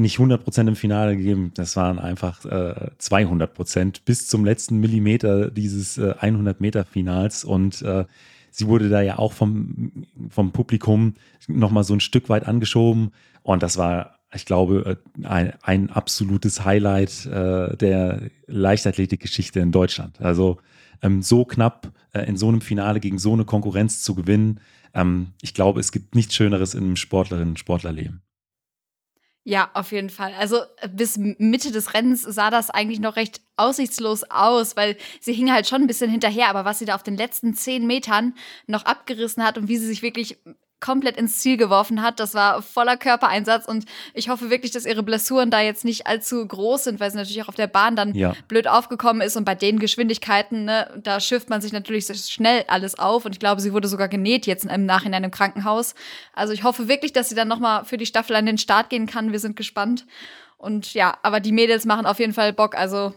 nicht 0.00 0.19
100% 0.19 0.69
im 0.69 0.76
Finale 0.76 1.16
gegeben, 1.16 1.52
das 1.54 1.76
waren 1.76 1.98
einfach 1.98 2.44
äh, 2.44 2.90
200% 3.00 4.00
bis 4.04 4.28
zum 4.28 4.44
letzten 4.44 4.78
Millimeter 4.78 5.50
dieses 5.50 5.98
äh, 5.98 6.14
100-Meter-Finals 6.20 7.44
und 7.44 7.82
äh, 7.82 8.04
sie 8.50 8.66
wurde 8.66 8.88
da 8.88 9.00
ja 9.00 9.19
auch 9.19 9.32
vom, 9.32 10.06
vom 10.31 10.52
Publikum 10.52 11.14
nochmal 11.48 11.84
so 11.84 11.94
ein 11.94 12.00
Stück 12.00 12.28
weit 12.28 12.46
angeschoben 12.46 13.12
und 13.43 13.62
das 13.62 13.76
war, 13.76 14.19
ich 14.34 14.44
glaube, 14.44 14.98
äh, 15.22 15.26
ein, 15.26 15.52
ein 15.62 15.90
absolutes 15.90 16.64
Highlight 16.64 17.26
äh, 17.26 17.76
der 17.76 18.31
Leichtathletikgeschichte 18.46 19.60
in 19.60 19.72
Deutschland. 19.72 20.20
Also 20.20 20.58
ähm, 21.02 21.22
so 21.22 21.44
knapp 21.44 21.92
äh, 22.12 22.22
in 22.26 22.37
so 22.37 22.49
einem 22.49 22.60
Finale 22.60 23.00
gegen 23.00 23.19
so 23.19 23.32
eine 23.32 23.44
Konkurrenz 23.44 24.02
zu 24.02 24.14
gewinnen, 24.14 24.60
ähm, 24.94 25.28
ich 25.42 25.54
glaube, 25.54 25.81
es 25.81 25.92
gibt 25.92 26.14
nichts 26.14 26.35
Schöneres 26.35 26.75
in 26.75 26.85
einem 26.85 26.97
Sportlerinnen- 26.97 27.50
und 27.50 27.59
Sportlerleben. 27.59 28.23
Ja, 29.49 29.71
auf 29.75 29.93
jeden 29.93 30.11
Fall. 30.11 30.35
Also 30.35 30.62
äh, 30.79 30.88
bis 30.88 31.19
Mitte 31.19 31.71
des 31.71 31.95
Rennens 31.95 32.23
sah 32.23 32.50
das 32.50 32.69
eigentlich 32.69 32.99
noch 32.99 33.15
recht 33.15 33.41
aussichtslos 33.55 34.25
aus, 34.25 34.75
weil 34.75 34.97
sie 35.21 35.33
hing 35.35 35.53
halt 35.53 35.69
schon 35.69 35.83
ein 35.83 35.87
bisschen 35.87 36.11
hinterher. 36.11 36.49
Aber 36.49 36.65
was 36.65 36.81
sie 36.81 36.85
da 36.85 36.97
auf 36.97 37.05
den 37.05 37.17
letzten 37.17 37.55
zehn 37.55 37.87
Metern 37.87 38.35
noch 38.67 38.85
abgerissen 38.87 39.45
hat 39.45 39.57
und 39.57 39.69
wie 39.69 39.76
sie 39.76 39.87
sich 39.87 40.03
wirklich 40.03 40.38
komplett 40.80 41.16
ins 41.16 41.38
Ziel 41.38 41.56
geworfen 41.56 42.02
hat. 42.02 42.21
Das 42.21 42.35
war 42.35 42.61
voller 42.62 42.97
Körpereinsatz 42.97 43.66
und 43.66 43.87
ich 44.12 44.28
hoffe 44.28 44.50
wirklich, 44.50 44.73
dass 44.73 44.85
ihre 44.85 45.02
Blessuren 45.02 45.50
da 45.50 45.61
jetzt 45.61 45.85
nicht 45.85 46.06
allzu 46.06 46.47
groß 46.47 46.85
sind, 46.85 47.00
weil 47.00 47.11
sie 47.11 47.16
natürlich 47.16 47.42
auch 47.42 47.49
auf 47.49 47.54
der 47.54 47.66
Bahn 47.66 47.97
dann 47.97 48.14
ja. 48.14 48.35
blöd 48.49 48.68
aufgekommen 48.68 49.23
ist 49.23 49.37
und 49.37 49.45
bei 49.45 49.54
den 49.54 49.78
Geschwindigkeiten, 49.78 50.64
ne, 50.64 51.00
da 51.02 51.18
schifft 51.21 51.49
man 51.49 51.61
sich 51.61 51.73
natürlich 51.73 52.06
schnell 52.06 52.64
alles 52.68 52.99
auf 52.99 53.25
und 53.25 53.33
ich 53.33 53.40
glaube, 53.40 53.61
sie 53.61 53.73
wurde 53.73 53.88
sogar 53.88 54.09
genäht 54.09 54.47
jetzt 54.47 54.66
im 54.66 54.87
Nachhinein 54.87 55.25
im 55.25 55.30
Krankenhaus. 55.30 55.95
Also 56.35 56.52
ich 56.52 56.62
hoffe 56.62 56.88
wirklich, 56.88 57.12
dass 57.12 57.28
sie 57.28 57.35
dann 57.35 57.49
nochmal 57.49 57.85
für 57.85 57.97
die 57.97 58.06
Staffel 58.06 58.37
an 58.37 58.47
den 58.47 58.59
Start 58.59 58.90
gehen 58.90 59.06
kann. 59.06 59.33
Wir 59.33 59.40
sind 59.40 59.56
gespannt. 59.56 60.06
Und 60.59 60.95
ja, 60.95 61.18
aber 61.23 61.40
die 61.40 61.52
Mädels 61.52 61.85
machen 61.85 62.06
auf 62.06 62.18
jeden 62.18 62.33
Fall 62.33 62.52
Bock. 62.52 62.76
Also 62.76 63.14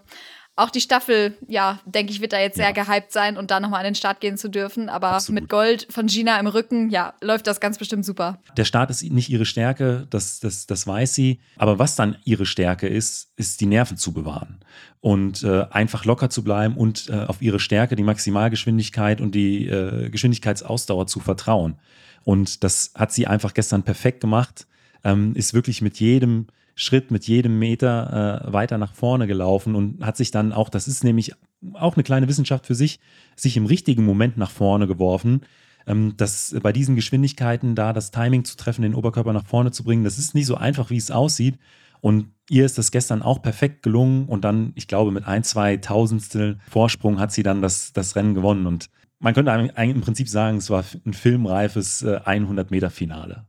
auch 0.60 0.70
die 0.70 0.82
Staffel, 0.82 1.36
ja, 1.48 1.80
denke 1.86 2.12
ich, 2.12 2.22
wird 2.22 2.34
da 2.34 2.40
jetzt 2.40 2.58
ja. 2.58 2.66
sehr 2.66 2.74
gehypt 2.74 3.12
sein 3.12 3.38
und 3.38 3.50
da 3.50 3.60
nochmal 3.60 3.80
an 3.80 3.86
den 3.86 3.96
Start 3.96 4.20
gehen 4.20 4.38
zu 4.38 4.50
dürfen. 4.50 4.90
Aber 4.90 5.14
Absolut. 5.14 5.42
mit 5.42 5.50
Gold 5.50 5.88
von 5.90 6.08
Gina 6.08 6.40
im 6.40 6.48
Rücken, 6.48 6.90
ja, 6.90 7.14
läuft 7.22 7.48
das 7.48 7.60
ganz 7.60 7.78
bestimmt 7.78 8.06
super. 8.06 8.40
Der 8.58 8.66
Start 8.66 8.90
ist 8.90 9.04
nicht 9.04 9.30
ihre 9.30 9.46
Stärke, 9.46 10.08
das, 10.10 10.40
das, 10.40 10.68
das 10.68 10.86
weiß 10.86 11.16
sie. 11.16 11.40
Aber 11.58 11.80
was 11.80 11.96
dann 11.96 12.18
ihre 12.26 12.46
Stärke 12.46 12.88
ist, 12.88 13.32
ist 13.38 13.62
die 13.62 13.66
Nerven 13.66 13.98
zu 13.98 14.14
bewahren 14.14 14.60
und 15.02 15.44
äh, 15.44 15.66
einfach 15.72 16.06
locker 16.06 16.30
zu 16.30 16.44
bleiben 16.44 16.76
und 16.76 17.10
äh, 17.10 17.24
auf 17.26 17.42
ihre 17.42 17.60
Stärke, 17.60 17.96
die 17.96 18.04
Maximalgeschwindigkeit 18.04 19.22
und 19.22 19.34
die 19.34 19.68
äh, 19.68 20.10
Geschwindigkeitsausdauer 20.10 21.08
zu 21.08 21.20
vertrauen. 21.22 21.80
Und 22.24 22.64
das 22.64 22.92
hat 22.96 23.14
sie 23.14 23.28
einfach 23.28 23.54
gestern 23.54 23.84
perfekt 23.84 24.20
gemacht. 24.20 24.68
Ähm, 25.06 25.34
ist 25.36 25.54
wirklich 25.54 25.82
mit 25.82 26.02
jedem 26.02 26.48
Schritt 26.76 27.12
mit 27.12 27.28
jedem 27.28 27.60
Meter 27.60 28.44
äh, 28.46 28.54
weiter 28.54 28.78
nach 28.78 28.94
vorne 28.94 29.28
gelaufen 29.28 29.76
und 29.76 30.04
hat 30.04 30.18
sich 30.18 30.32
dann 30.32 30.54
auch, 30.54 30.70
das 30.70 30.88
ist 30.88 31.04
nämlich 31.04 31.34
auch 31.74 31.96
eine 31.96 32.04
kleine 32.04 32.28
Wissenschaft 32.28 32.66
für 32.66 32.76
sich, 32.76 33.00
sich 33.36 33.58
im 33.58 33.66
richtigen 33.66 34.06
Moment 34.06 34.38
nach 34.38 34.52
vorne 34.52 34.88
geworfen. 34.88 35.42
Ähm, 35.88 36.14
das, 36.18 36.56
bei 36.62 36.72
diesen 36.72 36.96
Geschwindigkeiten 36.96 37.76
da 37.76 37.94
das 37.94 38.12
Timing 38.12 38.46
zu 38.46 38.56
treffen, 38.56 38.84
den 38.84 38.96
Oberkörper 38.96 39.34
nach 39.34 39.46
vorne 39.46 39.72
zu 39.72 39.84
bringen, 39.84 40.04
das 40.04 40.18
ist 40.18 40.36
nicht 40.36 40.46
so 40.46 40.56
einfach, 40.56 40.90
wie 40.90 40.98
es 40.98 41.12
aussieht. 41.12 41.58
Und 42.02 42.32
ihr 42.50 42.66
ist 42.66 42.78
das 42.78 42.92
gestern 42.92 43.22
auch 43.22 43.42
perfekt 43.42 43.84
gelungen 43.84 44.26
und 44.26 44.46
dann, 44.46 44.72
ich 44.76 44.88
glaube, 44.88 45.12
mit 45.12 45.26
ein, 45.26 45.44
zwei 45.44 45.76
Tausendstel 45.76 46.60
Vorsprung 46.70 47.20
hat 47.20 47.34
sie 47.34 47.44
dann 47.44 47.62
das, 47.62 47.92
das 47.92 48.16
Rennen 48.16 48.36
gewonnen. 48.36 48.68
Und 48.68 48.90
man 49.20 49.34
könnte 49.34 49.52
im 49.52 50.02
Prinzip 50.02 50.30
sagen, 50.30 50.58
es 50.58 50.70
war 50.70 50.86
ein 51.06 51.14
filmreifes 51.14 52.06
100 52.06 52.72
Meter 52.72 52.90
Finale. 52.90 53.48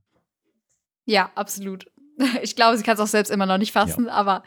Ja, 1.06 1.30
absolut. 1.36 1.86
Ich 2.42 2.56
glaube, 2.56 2.76
sie 2.76 2.82
kann 2.82 2.94
es 2.94 3.00
auch 3.00 3.06
selbst 3.06 3.30
immer 3.30 3.46
noch 3.46 3.58
nicht 3.58 3.72
fassen, 3.72 4.06
ja. 4.06 4.12
aber 4.12 4.42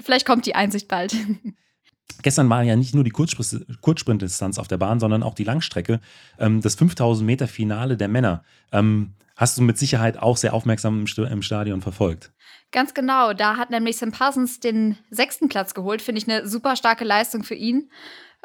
vielleicht 0.00 0.26
kommt 0.26 0.46
die 0.46 0.54
Einsicht 0.54 0.88
bald. 0.88 1.14
Gestern 2.22 2.50
war 2.50 2.62
ja 2.62 2.76
nicht 2.76 2.94
nur 2.94 3.04
die 3.04 3.10
Kurzsprintdistanz 3.10 4.58
auf 4.58 4.68
der 4.68 4.76
Bahn, 4.76 5.00
sondern 5.00 5.22
auch 5.22 5.34
die 5.34 5.44
Langstrecke. 5.44 6.00
Ähm, 6.38 6.60
das 6.60 6.74
5000 6.74 7.24
Meter 7.24 7.48
Finale 7.48 7.96
der 7.96 8.08
Männer. 8.08 8.44
Ähm, 8.72 9.14
hast 9.36 9.56
du 9.56 9.62
mit 9.62 9.78
Sicherheit 9.78 10.18
auch 10.18 10.36
sehr 10.36 10.52
aufmerksam 10.52 11.06
im 11.16 11.42
Stadion 11.42 11.80
verfolgt. 11.80 12.32
Ganz 12.72 12.94
genau. 12.94 13.32
Da 13.32 13.56
hat 13.56 13.70
nämlich 13.70 13.96
Sam 13.96 14.12
Parsons 14.12 14.60
den 14.60 14.98
sechsten 15.10 15.48
Platz 15.48 15.72
geholt. 15.72 16.02
Finde 16.02 16.20
ich 16.20 16.28
eine 16.28 16.46
super 16.46 16.76
starke 16.76 17.04
Leistung 17.04 17.42
für 17.42 17.54
ihn. 17.54 17.90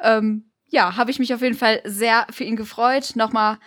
Ähm, 0.02 0.52
ja, 0.70 0.96
habe 0.96 1.12
ich 1.12 1.20
mich 1.20 1.34
auf 1.34 1.42
jeden 1.42 1.58
Fall 1.58 1.82
sehr 1.84 2.26
für 2.32 2.44
ihn 2.44 2.56
gefreut. 2.56 3.16
Nochmal 3.16 3.58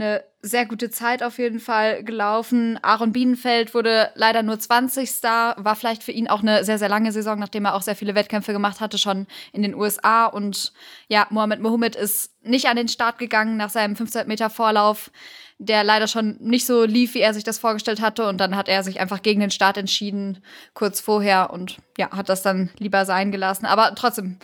eine 0.00 0.24
sehr 0.42 0.64
gute 0.64 0.90
Zeit 0.90 1.22
auf 1.22 1.38
jeden 1.38 1.60
Fall 1.60 2.02
gelaufen. 2.02 2.78
Aaron 2.82 3.12
Bienenfeld 3.12 3.74
wurde 3.74 4.10
leider 4.14 4.42
nur 4.42 4.58
20. 4.58 5.22
War 5.22 5.76
vielleicht 5.76 6.02
für 6.02 6.12
ihn 6.12 6.28
auch 6.28 6.40
eine 6.40 6.64
sehr, 6.64 6.78
sehr 6.78 6.88
lange 6.88 7.12
Saison, 7.12 7.38
nachdem 7.38 7.66
er 7.66 7.74
auch 7.74 7.82
sehr 7.82 7.96
viele 7.96 8.14
Wettkämpfe 8.14 8.52
gemacht 8.52 8.80
hatte, 8.80 8.96
schon 8.96 9.26
in 9.52 9.62
den 9.62 9.74
USA. 9.74 10.26
Und 10.26 10.72
ja, 11.08 11.26
Mohamed 11.30 11.60
Mohamed 11.60 11.96
ist 11.96 12.32
nicht 12.42 12.66
an 12.66 12.76
den 12.76 12.88
Start 12.88 13.18
gegangen 13.18 13.56
nach 13.58 13.70
seinem 13.70 13.96
15 13.96 14.26
Meter 14.26 14.48
Vorlauf, 14.48 15.10
der 15.58 15.84
leider 15.84 16.08
schon 16.08 16.38
nicht 16.40 16.64
so 16.64 16.84
lief, 16.84 17.12
wie 17.14 17.20
er 17.20 17.34
sich 17.34 17.44
das 17.44 17.58
vorgestellt 17.58 18.00
hatte. 18.00 18.26
Und 18.26 18.38
dann 18.38 18.56
hat 18.56 18.68
er 18.68 18.82
sich 18.82 18.98
einfach 18.98 19.20
gegen 19.20 19.40
den 19.40 19.50
Start 19.50 19.76
entschieden, 19.76 20.42
kurz 20.72 21.00
vorher. 21.00 21.50
Und 21.50 21.76
ja, 21.98 22.10
hat 22.12 22.30
das 22.30 22.40
dann 22.42 22.70
lieber 22.78 23.04
sein 23.04 23.30
gelassen. 23.30 23.66
Aber 23.66 23.94
trotzdem 23.94 24.38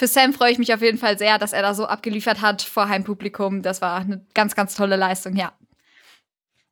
für 0.00 0.06
Sam 0.06 0.32
freue 0.32 0.50
ich 0.50 0.58
mich 0.58 0.72
auf 0.72 0.80
jeden 0.80 0.96
Fall 0.96 1.18
sehr, 1.18 1.36
dass 1.36 1.52
er 1.52 1.60
da 1.60 1.74
so 1.74 1.84
abgeliefert 1.84 2.40
hat 2.40 2.62
vor 2.62 2.88
Heimpublikum. 2.88 3.60
Das 3.60 3.82
war 3.82 4.00
eine 4.00 4.24
ganz, 4.32 4.54
ganz 4.54 4.74
tolle 4.74 4.96
Leistung, 4.96 5.36
ja. 5.36 5.52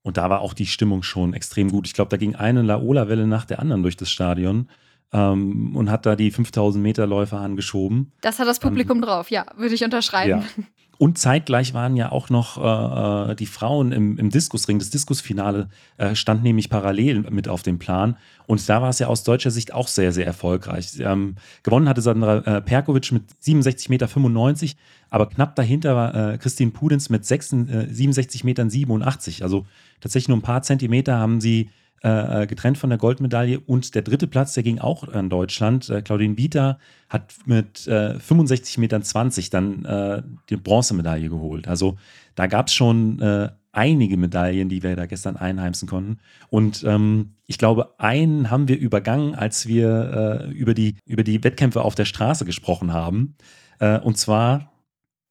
Und 0.00 0.16
da 0.16 0.30
war 0.30 0.40
auch 0.40 0.54
die 0.54 0.64
Stimmung 0.64 1.02
schon 1.02 1.34
extrem 1.34 1.70
gut. 1.70 1.86
Ich 1.86 1.92
glaube, 1.92 2.08
da 2.08 2.16
ging 2.16 2.36
eine 2.36 2.62
Laola-Welle 2.62 3.26
nach 3.26 3.44
der 3.44 3.58
anderen 3.58 3.82
durch 3.82 3.98
das 3.98 4.10
Stadion 4.10 4.70
ähm, 5.12 5.76
und 5.76 5.90
hat 5.90 6.06
da 6.06 6.16
die 6.16 6.30
5000 6.30 6.82
Meter 6.82 7.06
Läufer 7.06 7.38
angeschoben. 7.38 8.12
Das 8.22 8.38
hat 8.38 8.48
das 8.48 8.60
Publikum 8.60 8.96
ähm, 8.96 9.02
drauf, 9.02 9.30
ja, 9.30 9.44
würde 9.56 9.74
ich 9.74 9.84
unterschreiben. 9.84 10.40
Ja. 10.40 10.64
Und 10.98 11.16
zeitgleich 11.16 11.74
waren 11.74 11.94
ja 11.96 12.10
auch 12.10 12.28
noch 12.28 12.58
äh, 12.58 13.32
äh, 13.32 13.34
die 13.36 13.46
Frauen 13.46 13.92
im, 13.92 14.18
im 14.18 14.30
Diskusring. 14.30 14.80
Das 14.80 14.90
Diskusfinale 14.90 15.68
äh, 15.96 16.16
stand 16.16 16.42
nämlich 16.42 16.70
parallel 16.70 17.20
mit 17.30 17.48
auf 17.48 17.62
dem 17.62 17.78
Plan. 17.78 18.16
Und 18.46 18.68
da 18.68 18.82
war 18.82 18.88
es 18.88 18.98
ja 18.98 19.06
aus 19.06 19.22
deutscher 19.22 19.52
Sicht 19.52 19.72
auch 19.72 19.86
sehr, 19.86 20.10
sehr 20.10 20.26
erfolgreich. 20.26 20.98
Ähm, 20.98 21.36
gewonnen 21.62 21.88
hatte 21.88 22.00
Sandra 22.00 22.38
äh, 22.38 22.60
Perkovic 22.60 23.12
mit 23.12 23.22
67,95 23.44 23.88
Meter, 23.90 24.76
aber 25.08 25.28
knapp 25.28 25.54
dahinter 25.54 25.94
war 25.94 26.32
äh, 26.32 26.38
Christine 26.38 26.72
Pudens 26.72 27.10
mit 27.10 27.24
6, 27.24 27.50
67 27.90 28.42
Metern 28.42 28.68
87. 28.68 29.44
Also 29.44 29.66
tatsächlich 30.00 30.28
nur 30.28 30.38
ein 30.38 30.42
paar 30.42 30.62
Zentimeter 30.62 31.16
haben 31.16 31.40
sie 31.40 31.70
äh, 32.02 32.42
äh, 32.42 32.46
getrennt 32.46 32.78
von 32.78 32.90
der 32.90 32.98
Goldmedaille. 32.98 33.60
Und 33.60 33.94
der 33.94 34.02
dritte 34.02 34.26
Platz, 34.26 34.54
der 34.54 34.62
ging 34.62 34.78
auch 34.78 35.08
an 35.08 35.30
Deutschland. 35.30 35.88
Äh, 35.90 36.02
Claudine 36.02 36.34
Bieter 36.34 36.78
hat 37.08 37.34
mit 37.44 37.86
äh, 37.86 38.14
65,20 38.16 38.80
Metern 38.80 39.02
dann 39.50 39.84
äh, 39.84 40.22
die 40.48 40.56
Bronzemedaille 40.56 41.28
geholt. 41.28 41.66
Also 41.68 41.96
da 42.34 42.46
gab 42.46 42.68
es 42.68 42.74
schon 42.74 43.20
äh, 43.20 43.48
einige 43.72 44.16
Medaillen, 44.16 44.68
die 44.68 44.82
wir 44.82 44.96
da 44.96 45.06
gestern 45.06 45.36
einheimsen 45.36 45.88
konnten. 45.88 46.18
Und 46.50 46.84
ähm, 46.84 47.34
ich 47.46 47.58
glaube, 47.58 47.94
einen 47.98 48.50
haben 48.50 48.68
wir 48.68 48.78
übergangen, 48.78 49.34
als 49.34 49.66
wir 49.66 50.46
äh, 50.46 50.52
über, 50.52 50.74
die, 50.74 50.96
über 51.04 51.24
die 51.24 51.42
Wettkämpfe 51.42 51.82
auf 51.82 51.94
der 51.94 52.04
Straße 52.04 52.44
gesprochen 52.44 52.92
haben. 52.92 53.36
Äh, 53.80 53.98
und 54.00 54.18
zwar 54.18 54.72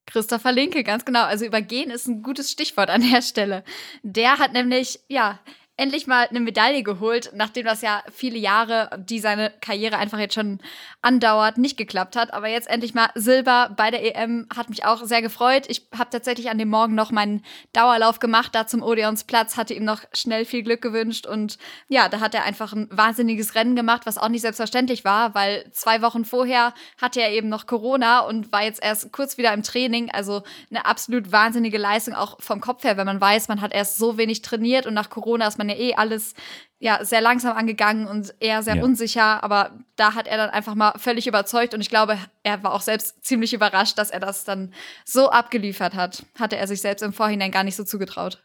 Christopher 0.06 0.54
Linke, 0.54 0.84
ganz 0.84 1.04
genau. 1.04 1.26
Also 1.26 1.46
übergehen 1.46 1.92
ist 1.92 2.08
ein 2.08 2.24
gutes 2.24 2.50
Stichwort 2.50 2.90
an 2.90 3.02
der 3.12 3.22
Stelle. 3.22 3.64
Der 4.04 4.40
hat 4.40 4.54
nämlich, 4.54 5.02
ja, 5.10 5.40
endlich 5.78 6.08
mal 6.08 6.28
eine 6.28 6.40
Medaille 6.40 6.82
geholt, 6.82 7.32
nachdem 7.36 7.66
das 7.66 7.82
ja 7.82 8.04
viele 8.12 8.38
Jahre, 8.38 8.90
die 8.98 9.20
seine 9.20 9.54
Karriere 9.62 9.98
einfach 9.98 10.18
jetzt 10.18 10.34
schon 10.34 10.60
andauert, 11.04 11.60
nicht 11.60 11.78
geklappt 11.78 12.16
hat. 12.16 12.34
Aber 12.34 12.48
jetzt 12.48 12.68
endlich 12.68 12.96
mal 12.96 13.10
Silber 13.14 13.74
bei 13.78 13.92
der 13.92 14.04
EM 14.04 14.48
hat 14.56 14.70
mich 14.70 14.86
auch 14.86 15.04
sehr 15.04 15.22
gefreut. 15.22 15.66
Ich 15.68 15.88
habe 15.96 16.10
tatsächlich 16.10 16.50
an 16.50 16.58
dem 16.58 16.70
Morgen 16.70 16.96
noch 16.96 17.12
meinen 17.12 17.44
Dauerlauf 17.74 18.18
gemacht, 18.20 18.56
da 18.56 18.66
zum 18.66 18.82
Odeonsplatz, 18.82 19.56
hatte 19.56 19.76
ihm 19.76 19.86
noch 19.86 20.02
schnell 20.14 20.46
viel 20.46 20.64
Glück 20.64 20.82
gewünscht 20.82 21.28
und 21.28 21.60
ja, 21.88 22.10
da 22.10 22.20
hat 22.20 22.34
er 22.34 22.44
einfach 22.44 22.74
ein 22.74 22.88
wahnsinniges 22.92 23.54
Rennen 23.54 23.76
gemacht, 23.76 24.06
was 24.06 24.18
auch 24.18 24.30
nicht 24.30 24.42
selbstverständlich 24.42 25.06
war, 25.06 25.36
weil 25.36 25.70
zwei 25.72 26.02
Wochen 26.02 26.26
vorher 26.26 26.74
hatte 27.00 27.22
er 27.22 27.32
eben 27.32 27.50
noch 27.50 27.68
Corona 27.68 28.22
und 28.22 28.52
war 28.52 28.64
jetzt 28.64 28.84
erst 28.84 29.12
kurz 29.12 29.38
wieder 29.38 29.54
im 29.54 29.62
Training. 29.62 30.10
Also 30.10 30.42
eine 30.72 30.86
absolut 30.86 31.32
wahnsinnige 31.32 31.78
Leistung 31.78 32.16
auch 32.16 32.42
vom 32.42 32.62
Kopf 32.62 32.84
her, 32.84 32.98
wenn 32.98 33.06
man 33.06 33.22
weiß, 33.22 33.48
man 33.48 33.62
hat 33.62 33.74
erst 33.74 33.98
so 33.98 34.18
wenig 34.18 34.42
trainiert 34.42 34.88
und 34.88 34.96
nach 34.96 35.12
Corona 35.12 35.48
ist 35.48 35.60
man 35.60 35.67
ja 35.70 35.76
eh 35.76 35.96
alles 35.96 36.34
ja 36.80 37.04
sehr 37.04 37.22
langsam 37.22 37.58
angegangen 37.58 38.08
und 38.08 38.36
eher 38.40 38.62
sehr 38.62 38.78
ja. 38.78 38.84
unsicher, 38.84 39.44
aber 39.44 39.72
da 39.96 40.14
hat 40.14 40.28
er 40.28 40.38
dann 40.38 40.52
einfach 40.52 40.76
mal 40.76 40.94
völlig 40.98 41.26
überzeugt 41.26 41.74
und 41.74 41.82
ich 41.82 41.90
glaube, 41.90 42.18
er 42.44 42.64
war 42.64 42.74
auch 42.74 42.82
selbst 42.82 43.24
ziemlich 43.26 43.54
überrascht, 43.54 43.98
dass 43.98 44.12
er 44.12 44.20
das 44.20 44.44
dann 44.44 44.74
so 45.04 45.30
abgeliefert 45.30 45.96
hat. 45.96 46.26
Hatte 46.38 46.58
er 46.58 46.68
sich 46.68 46.82
selbst 46.82 47.02
im 47.02 47.14
Vorhinein 47.14 47.52
gar 47.52 47.64
nicht 47.64 47.76
so 47.76 47.84
zugetraut. 47.84 48.44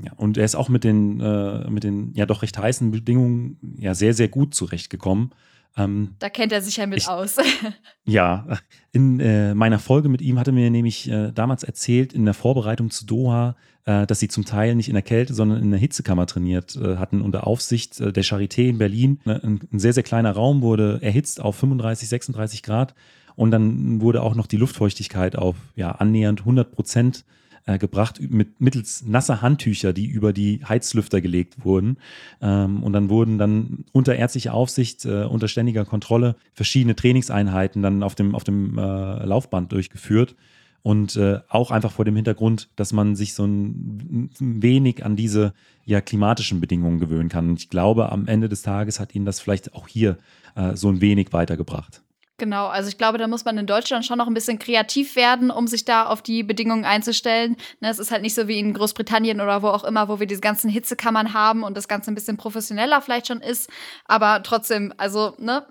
Ja, 0.00 0.12
und 0.16 0.38
er 0.38 0.44
ist 0.44 0.54
auch 0.54 0.68
mit 0.68 0.84
den, 0.84 1.20
äh, 1.20 1.68
mit 1.68 1.82
den 1.82 2.12
ja 2.14 2.26
doch 2.26 2.42
recht 2.42 2.56
heißen 2.56 2.92
Bedingungen 2.92 3.76
ja 3.78 3.94
sehr, 3.94 4.14
sehr 4.14 4.28
gut 4.28 4.54
zurechtgekommen. 4.54 5.32
Ähm, 5.76 6.16
da 6.18 6.28
kennt 6.28 6.52
er 6.52 6.60
sich 6.60 6.76
ja 6.76 6.86
mit 6.86 6.98
ich, 6.98 7.08
aus. 7.08 7.36
ja, 8.04 8.46
in 8.92 9.20
äh, 9.20 9.54
meiner 9.54 9.78
Folge 9.78 10.08
mit 10.08 10.20
ihm 10.20 10.38
hatte 10.38 10.52
mir 10.52 10.70
nämlich 10.70 11.08
äh, 11.08 11.30
damals 11.32 11.62
erzählt, 11.62 12.12
in 12.12 12.24
der 12.24 12.34
Vorbereitung 12.34 12.90
zu 12.90 13.06
Doha, 13.06 13.56
äh, 13.84 14.06
dass 14.06 14.20
sie 14.20 14.28
zum 14.28 14.44
Teil 14.44 14.74
nicht 14.74 14.88
in 14.88 14.94
der 14.94 15.02
Kälte, 15.02 15.34
sondern 15.34 15.62
in 15.62 15.70
der 15.70 15.78
Hitzekammer 15.80 16.26
trainiert 16.26 16.76
äh, 16.76 16.96
hatten 16.96 17.20
unter 17.20 17.46
Aufsicht 17.46 18.00
äh, 18.00 18.12
der 18.12 18.24
Charité 18.24 18.68
in 18.68 18.78
Berlin. 18.78 19.20
Ne, 19.24 19.40
ein, 19.42 19.60
ein, 19.72 19.78
sehr, 19.78 19.92
sehr 19.92 20.02
kleiner 20.02 20.32
Raum 20.32 20.62
wurde 20.62 20.98
erhitzt 21.00 21.40
auf 21.40 21.56
35, 21.56 22.08
36 22.08 22.62
Grad 22.62 22.94
und 23.36 23.50
dann 23.50 24.00
wurde 24.00 24.22
auch 24.22 24.34
noch 24.34 24.46
die 24.46 24.56
Luftfeuchtigkeit 24.56 25.36
auf 25.36 25.56
ja, 25.76 25.92
annähernd 25.92 26.40
100 26.40 26.72
Prozent 26.72 27.24
äh, 27.68 27.78
gebracht 27.78 28.20
mit, 28.30 28.60
mittels 28.60 29.04
nasser 29.06 29.42
Handtücher, 29.42 29.92
die 29.92 30.06
über 30.06 30.32
die 30.32 30.60
Heizlüfter 30.66 31.20
gelegt 31.20 31.64
wurden. 31.64 31.98
Ähm, 32.40 32.82
und 32.82 32.94
dann 32.94 33.10
wurden 33.10 33.36
dann 33.36 33.84
unter 33.92 34.16
ärztlicher 34.16 34.54
Aufsicht, 34.54 35.04
äh, 35.04 35.24
unter 35.24 35.48
ständiger 35.48 35.84
Kontrolle 35.84 36.36
verschiedene 36.54 36.96
Trainingseinheiten 36.96 37.82
dann 37.82 38.02
auf 38.02 38.14
dem, 38.14 38.34
auf 38.34 38.44
dem 38.44 38.78
äh, 38.78 38.82
Laufband 39.24 39.70
durchgeführt. 39.70 40.34
Und 40.82 41.16
äh, 41.16 41.40
auch 41.48 41.70
einfach 41.70 41.92
vor 41.92 42.06
dem 42.06 42.16
Hintergrund, 42.16 42.70
dass 42.76 42.94
man 42.94 43.16
sich 43.16 43.34
so 43.34 43.44
ein 43.44 44.30
wenig 44.38 45.04
an 45.04 45.16
diese 45.16 45.52
ja, 45.84 46.00
klimatischen 46.00 46.60
Bedingungen 46.60 47.00
gewöhnen 47.00 47.28
kann. 47.28 47.50
Und 47.50 47.60
ich 47.60 47.68
glaube, 47.68 48.10
am 48.10 48.26
Ende 48.28 48.48
des 48.48 48.62
Tages 48.62 48.98
hat 48.98 49.14
ihnen 49.14 49.26
das 49.26 49.40
vielleicht 49.40 49.74
auch 49.74 49.88
hier 49.88 50.16
äh, 50.54 50.74
so 50.74 50.88
ein 50.88 51.02
wenig 51.02 51.32
weitergebracht. 51.32 52.02
Genau, 52.40 52.68
also 52.68 52.88
ich 52.88 52.96
glaube, 52.96 53.18
da 53.18 53.26
muss 53.26 53.44
man 53.44 53.58
in 53.58 53.66
Deutschland 53.66 54.06
schon 54.06 54.16
noch 54.16 54.28
ein 54.28 54.34
bisschen 54.34 54.60
kreativ 54.60 55.16
werden, 55.16 55.50
um 55.50 55.66
sich 55.66 55.84
da 55.84 56.06
auf 56.06 56.22
die 56.22 56.44
Bedingungen 56.44 56.84
einzustellen. 56.84 57.56
Ne, 57.80 57.90
es 57.90 57.98
ist 57.98 58.12
halt 58.12 58.22
nicht 58.22 58.36
so 58.36 58.46
wie 58.46 58.60
in 58.60 58.74
Großbritannien 58.74 59.40
oder 59.40 59.60
wo 59.62 59.66
auch 59.66 59.82
immer, 59.82 60.08
wo 60.08 60.20
wir 60.20 60.26
diese 60.28 60.40
ganzen 60.40 60.70
Hitzekammern 60.70 61.34
haben 61.34 61.64
und 61.64 61.76
das 61.76 61.88
Ganze 61.88 62.12
ein 62.12 62.14
bisschen 62.14 62.36
professioneller 62.36 63.02
vielleicht 63.02 63.26
schon 63.26 63.40
ist. 63.40 63.68
Aber 64.04 64.40
trotzdem, 64.44 64.94
also, 64.98 65.34
ne, 65.38 65.66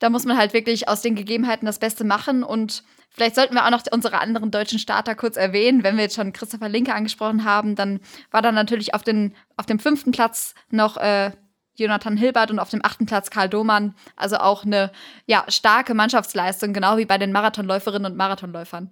da 0.00 0.10
muss 0.10 0.24
man 0.24 0.36
halt 0.36 0.52
wirklich 0.52 0.88
aus 0.88 1.00
den 1.00 1.14
Gegebenheiten 1.14 1.64
das 1.64 1.78
Beste 1.78 2.02
machen 2.04 2.42
und 2.42 2.82
Vielleicht 3.16 3.36
sollten 3.36 3.54
wir 3.54 3.64
auch 3.64 3.70
noch 3.70 3.84
unsere 3.92 4.18
anderen 4.18 4.50
deutschen 4.50 4.80
Starter 4.80 5.14
kurz 5.14 5.36
erwähnen. 5.36 5.84
Wenn 5.84 5.94
wir 5.96 6.02
jetzt 6.02 6.16
schon 6.16 6.32
Christopher 6.32 6.68
Linke 6.68 6.92
angesprochen 6.92 7.44
haben, 7.44 7.76
dann 7.76 8.00
war 8.32 8.42
da 8.42 8.50
natürlich 8.50 8.92
auf, 8.92 9.04
den, 9.04 9.36
auf 9.56 9.66
dem 9.66 9.78
fünften 9.78 10.10
Platz 10.10 10.56
noch 10.70 10.96
äh, 10.96 11.30
Jonathan 11.76 12.16
Hilbert 12.16 12.50
und 12.50 12.58
auf 12.58 12.70
dem 12.70 12.84
achten 12.84 13.06
Platz 13.06 13.30
Karl 13.30 13.48
Domann. 13.48 13.94
Also 14.16 14.36
auch 14.36 14.64
eine 14.64 14.90
ja, 15.26 15.44
starke 15.48 15.94
Mannschaftsleistung, 15.94 16.72
genau 16.72 16.96
wie 16.96 17.06
bei 17.06 17.18
den 17.18 17.32
Marathonläuferinnen 17.32 18.12
und 18.12 18.16
Marathonläufern. 18.16 18.90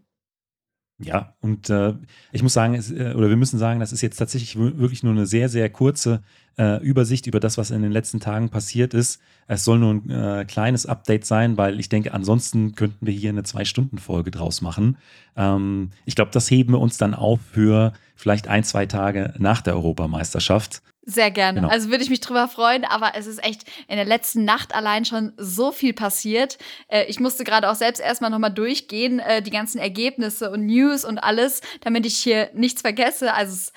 Ja, 1.05 1.35
und 1.41 1.69
äh, 1.69 1.95
ich 2.31 2.43
muss 2.43 2.53
sagen, 2.53 2.75
es, 2.75 2.91
äh, 2.91 3.15
oder 3.17 3.29
wir 3.29 3.37
müssen 3.37 3.59
sagen, 3.59 3.81
das 3.81 3.93
ist 3.93 4.03
jetzt 4.03 4.19
tatsächlich 4.19 4.57
wirklich 4.57 5.03
nur 5.03 5.13
eine 5.13 5.27
sehr, 5.27 5.49
sehr 5.49 5.69
kurze 5.69 6.23
äh, 6.59 6.83
Übersicht 6.83 7.27
über 7.27 7.41
das, 7.41 7.59
was 7.59 7.71
in 7.71 7.83
den 7.83 7.93
letzten 7.93 8.21
Tagen 8.21 8.51
passiert 8.51 8.95
ist. 8.95 9.21
Es 9.49 9.65
soll 9.65 9.79
nur 9.79 9.95
ein 9.95 10.11
äh, 10.11 10.45
kleines 10.45 10.87
Update 10.87 11.25
sein, 11.25 11.57
weil 11.57 11.81
ich 11.81 11.89
denke, 11.89 12.15
ansonsten 12.15 12.75
könnten 12.75 13.07
wir 13.07 13.13
hier 13.13 13.31
eine 13.31 13.43
Zwei-Stunden-Folge 13.43 14.31
draus 14.31 14.61
machen. 14.61 14.97
Ähm, 15.35 15.91
ich 16.05 16.15
glaube, 16.15 16.31
das 16.31 16.51
heben 16.51 16.73
wir 16.73 16.81
uns 16.81 16.99
dann 16.99 17.15
auf 17.15 17.41
für 17.41 17.93
vielleicht 18.15 18.47
ein, 18.47 18.63
zwei 18.63 18.87
Tage 18.87 19.35
nach 19.39 19.61
der 19.63 19.75
Europameisterschaft. 19.75 20.83
Sehr 21.05 21.33
gerne. 21.33 21.61
Genau. 21.61 21.73
Also 21.73 21.91
würde 21.91 22.05
ich 22.05 22.11
mich 22.11 22.21
drüber 22.21 22.47
freuen, 22.47 22.85
aber 22.85 23.13
es 23.17 23.27
ist 23.27 23.43
echt 23.43 23.65
in 23.89 23.97
der 23.97 24.05
letzten 24.05 24.45
Nacht 24.45 24.73
allein 24.73 25.05
schon 25.05 25.33
so 25.37 25.73
viel 25.73 25.93
passiert. 25.95 26.59
Äh, 26.87 27.07
ich 27.07 27.19
musste 27.19 27.43
gerade 27.43 27.69
auch 27.71 27.75
selbst 27.75 28.01
erstmal 28.01 28.31
nochmal 28.31 28.53
durchgehen, 28.53 29.19
äh, 29.19 29.43
die 29.43 29.51
ganzen 29.51 29.79
Ergebnisse 29.79 30.51
und 30.51 30.67
News 30.67 31.05
und 31.05 31.19
alles, 31.19 31.61
damit 31.81 32.07
ich 32.07 32.19
hier 32.19 32.51
nichts 32.55 32.83
vergesse. 32.83 33.35
Also 33.35 33.73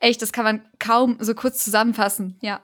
echt, 0.00 0.22
das 0.22 0.32
kann 0.32 0.44
man 0.44 0.62
kaum 0.78 1.16
so 1.20 1.34
kurz 1.34 1.64
zusammenfassen, 1.64 2.36
ja. 2.40 2.60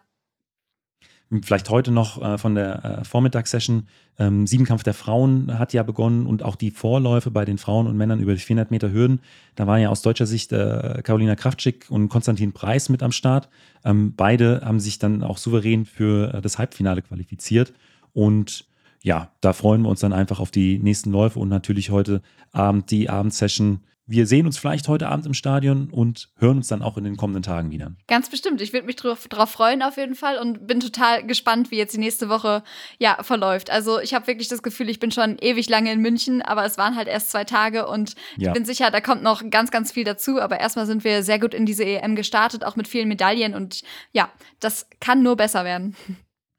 Vielleicht 1.43 1.71
heute 1.71 1.91
noch 1.91 2.23
äh, 2.23 2.39
von 2.39 2.55
der 2.55 2.85
äh, 2.85 3.05
Vormittagssession. 3.05 3.87
Ähm, 4.19 4.47
Siebenkampf 4.47 4.83
der 4.83 4.95
Frauen 4.95 5.59
hat 5.59 5.73
ja 5.73 5.83
begonnen 5.83 6.27
und 6.27 6.43
auch 6.43 6.55
die 6.55 6.71
Vorläufe 6.71 7.31
bei 7.31 7.45
den 7.45 7.59
Frauen 7.59 7.87
und 7.87 7.97
Männern 7.97 8.21
über 8.21 8.33
die 8.33 8.41
400 8.41 8.71
Meter 8.71 8.93
Hürden. 8.93 9.21
Da 9.57 9.67
waren 9.67 9.81
ja 9.81 9.89
aus 9.89 10.03
deutscher 10.03 10.27
Sicht 10.27 10.53
äh, 10.53 11.01
Carolina 11.03 11.35
Kraftschick 11.35 11.87
und 11.91 12.09
Konstantin 12.09 12.53
Preis 12.53 12.89
mit 12.89 13.03
am 13.03 13.13
Start. 13.13 13.49
Ähm, 13.85 14.15
beide 14.17 14.63
haben 14.65 14.81
sich 14.81 14.99
dann 14.99 15.23
auch 15.23 15.39
souverän 15.39 15.85
für 15.85 16.35
äh, 16.35 16.41
das 16.41 16.59
Halbfinale 16.59 17.03
qualifiziert. 17.03 17.73
Und 18.13 18.67
ja, 19.03 19.31
da 19.41 19.53
freuen 19.53 19.83
wir 19.83 19.89
uns 19.89 20.01
dann 20.01 20.13
einfach 20.13 20.41
auf 20.41 20.51
die 20.51 20.79
nächsten 20.79 21.11
Läufe 21.11 21.39
und 21.39 21.49
natürlich 21.49 21.91
heute 21.91 22.23
Abend 22.53 22.91
die 22.91 23.11
Abendsession 23.11 23.81
wir 24.07 24.27
sehen 24.27 24.45
uns 24.45 24.59
vielleicht 24.59 24.87
heute 24.89 25.09
Abend 25.09 25.25
im 25.25 25.33
Stadion 25.33 25.89
und 25.91 26.29
hören 26.37 26.59
uns 26.59 26.69
dann 26.69 26.83
auch 26.83 26.99
in 26.99 27.05
den 27.05 27.17
kommenden 27.17 27.43
Tagen 27.43 27.71
wieder. 27.71 27.93
Ganz 28.07 28.29
bestimmt. 28.29 28.61
Ich 28.61 28.75
würde 28.75 28.87
mich 28.87 28.97
darauf 28.97 29.51
freuen 29.51 29.83
auf 29.83 29.97
jeden 29.97 30.15
Fall 30.15 30.39
und 30.39 30.67
bin 30.67 30.81
total 30.81 31.27
gespannt, 31.27 31.71
wie 31.71 31.77
jetzt 31.77 31.95
die 31.95 32.01
nächste 32.01 32.29
Woche 32.29 32.63
ja, 32.99 33.23
verläuft. 33.23 33.71
Also 33.71 34.01
ich 34.01 34.13
habe 34.13 34.27
wirklich 34.27 34.49
das 34.49 34.63
Gefühl, 34.63 34.91
ich 34.91 35.01
bin 35.01 35.11
schon 35.11 35.39
ewig 35.41 35.71
lange 35.71 35.91
in 35.91 36.01
München, 36.01 36.43
aber 36.43 36.67
es 36.67 36.77
waren 36.77 36.97
halt 36.97 37.09
erst 37.09 37.31
zwei 37.31 37.45
Tage 37.45 37.87
und 37.87 38.15
ja. 38.37 38.51
ich 38.51 38.55
bin 38.55 38.67
sicher, 38.67 38.91
da 38.91 39.01
kommt 39.01 39.23
noch 39.23 39.43
ganz, 39.49 39.71
ganz 39.71 39.93
viel 39.93 40.05
dazu. 40.05 40.39
Aber 40.39 40.61
erstmal 40.61 40.87
sind 40.87 41.03
wir 41.03 41.23
sehr 41.23 41.39
gut 41.39 41.55
in 41.55 41.65
diese 41.65 41.85
EM 41.85 42.15
gestartet, 42.15 42.63
auch 42.63 42.77
mit 42.77 42.89
vielen 42.89 43.09
Medaillen 43.09 43.55
und 43.55 43.83
ja, 44.13 44.31
das 44.61 44.87
kann 45.01 45.23
nur 45.23 45.37
besser 45.37 45.65
werden. 45.65 45.97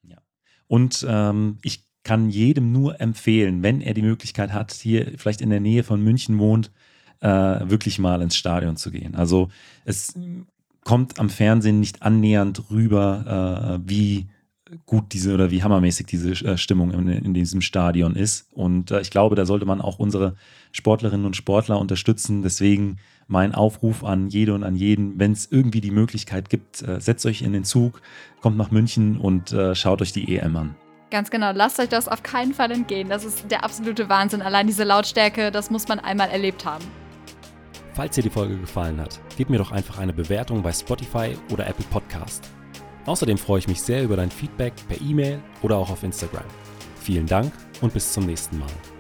Ja. 0.08 0.18
Und 0.68 1.06
ähm, 1.08 1.60
ich 1.62 1.84
kann 2.04 2.30
jedem 2.30 2.72
nur 2.72 3.00
empfehlen, 3.02 3.62
wenn 3.62 3.82
er 3.82 3.94
die 3.94 4.02
Möglichkeit 4.02 4.52
hat, 4.52 4.72
hier 4.72 5.14
vielleicht 5.18 5.42
in 5.42 5.50
der 5.50 5.60
Nähe 5.60 5.84
von 5.84 6.02
München 6.02 6.40
wohnt, 6.40 6.72
äh, 7.22 7.28
wirklich 7.28 8.00
mal 8.00 8.22
ins 8.22 8.36
Stadion 8.36 8.78
zu 8.78 8.92
gehen. 8.92 9.16
Also 9.16 9.50
es 9.86 10.14
kommt 10.84 11.20
am 11.20 11.30
Fernsehen 11.30 11.80
nicht 11.80 12.04
annähernd 12.04 12.70
rüber, 12.70 13.80
äh, 13.84 13.90
wie 13.90 14.28
gut 14.86 15.14
diese 15.14 15.34
oder 15.34 15.52
wie 15.52 15.64
hammermäßig 15.64 16.08
diese 16.08 16.32
äh, 16.32 16.58
Stimmung 16.58 16.92
in, 16.92 17.08
in, 17.08 17.34
diesem 17.34 17.62
Stadion 17.62 18.16
ist. 18.16 18.48
Und 18.52 18.92
äh, 18.92 19.02
ich 19.02 19.12
glaube, 19.12 19.36
da 19.36 19.46
sollte 19.46 19.66
man 19.66 19.80
auch 19.80 20.00
unsere 20.00 20.36
Sportlerinnen 20.72 21.26
und 21.26 21.36
Sportler 21.36 21.80
unterstützen. 21.80 22.42
Deswegen 22.42 22.98
mein 23.28 23.54
Aufruf 23.54 24.04
an 24.04 24.28
jede 24.28 24.54
und 24.54 24.64
an 24.64 24.76
jeden, 24.76 25.20
wenn 25.20 25.32
es 25.32 25.52
irgendwie 25.52 25.82
die 25.82 25.92
Möglichkeit 25.92 26.50
gibt, 26.50 26.82
äh, 26.82 27.00
setzt 27.00 27.26
euch 27.26 27.42
in 27.42 27.54
den 27.54 27.64
Zug, 27.64 28.02
kommt 28.42 28.58
nach 28.58 28.72
München 28.72 29.18
und 29.18 29.52
äh, 29.52 29.76
schaut 29.76 30.02
euch 30.02 30.14
die 30.14 30.36
EM 30.36 30.56
an. 30.56 30.76
Ganz 31.12 31.30
genau, 31.30 31.52
lasst 31.54 31.80
euch 31.80 31.90
das 31.90 32.08
auf 32.08 32.24
keinen 32.24 32.54
Fall 32.54 32.72
entgehen. 32.72 33.10
Das 33.10 33.24
ist 33.24 33.50
der 33.52 33.64
absolute 33.64 34.10
Wahnsinn. 34.10 34.42
Allein 34.42 34.66
diese 34.68 34.84
Lautstärke, 34.84 35.52
das 35.52 35.70
muss 35.70 35.88
man 35.88 36.00
einmal 36.00 36.30
erlebt 36.30 36.66
haben. 36.66 36.84
Falls 37.96 38.14
dir 38.14 38.24
die 38.24 38.30
Folge 38.30 38.58
gefallen 38.58 39.00
hat, 39.00 39.22
gib 39.38 39.50
mir 39.50 39.58
doch 39.58 39.72
einfach 39.72 40.00
eine 40.00 40.12
Bewertung 40.12 40.62
bei 40.62 40.74
Spotify 40.74 41.38
oder 41.54 41.66
Apple 41.66 41.86
Podcast. 41.90 42.44
Außerdem 43.06 43.38
freue 43.38 43.60
ich 43.60 43.70
mich 43.70 43.82
sehr 43.82 44.04
über 44.04 44.18
dein 44.18 44.32
Feedback 44.32 44.74
per 44.90 45.00
E-Mail 45.00 45.42
oder 45.62 45.78
auch 45.78 45.90
auf 45.90 46.04
Instagram. 46.04 46.44
Vielen 47.00 47.26
Dank 47.26 47.54
und 47.80 47.94
bis 47.94 48.12
zum 48.12 48.26
nächsten 48.26 48.60
Mal. 48.60 48.95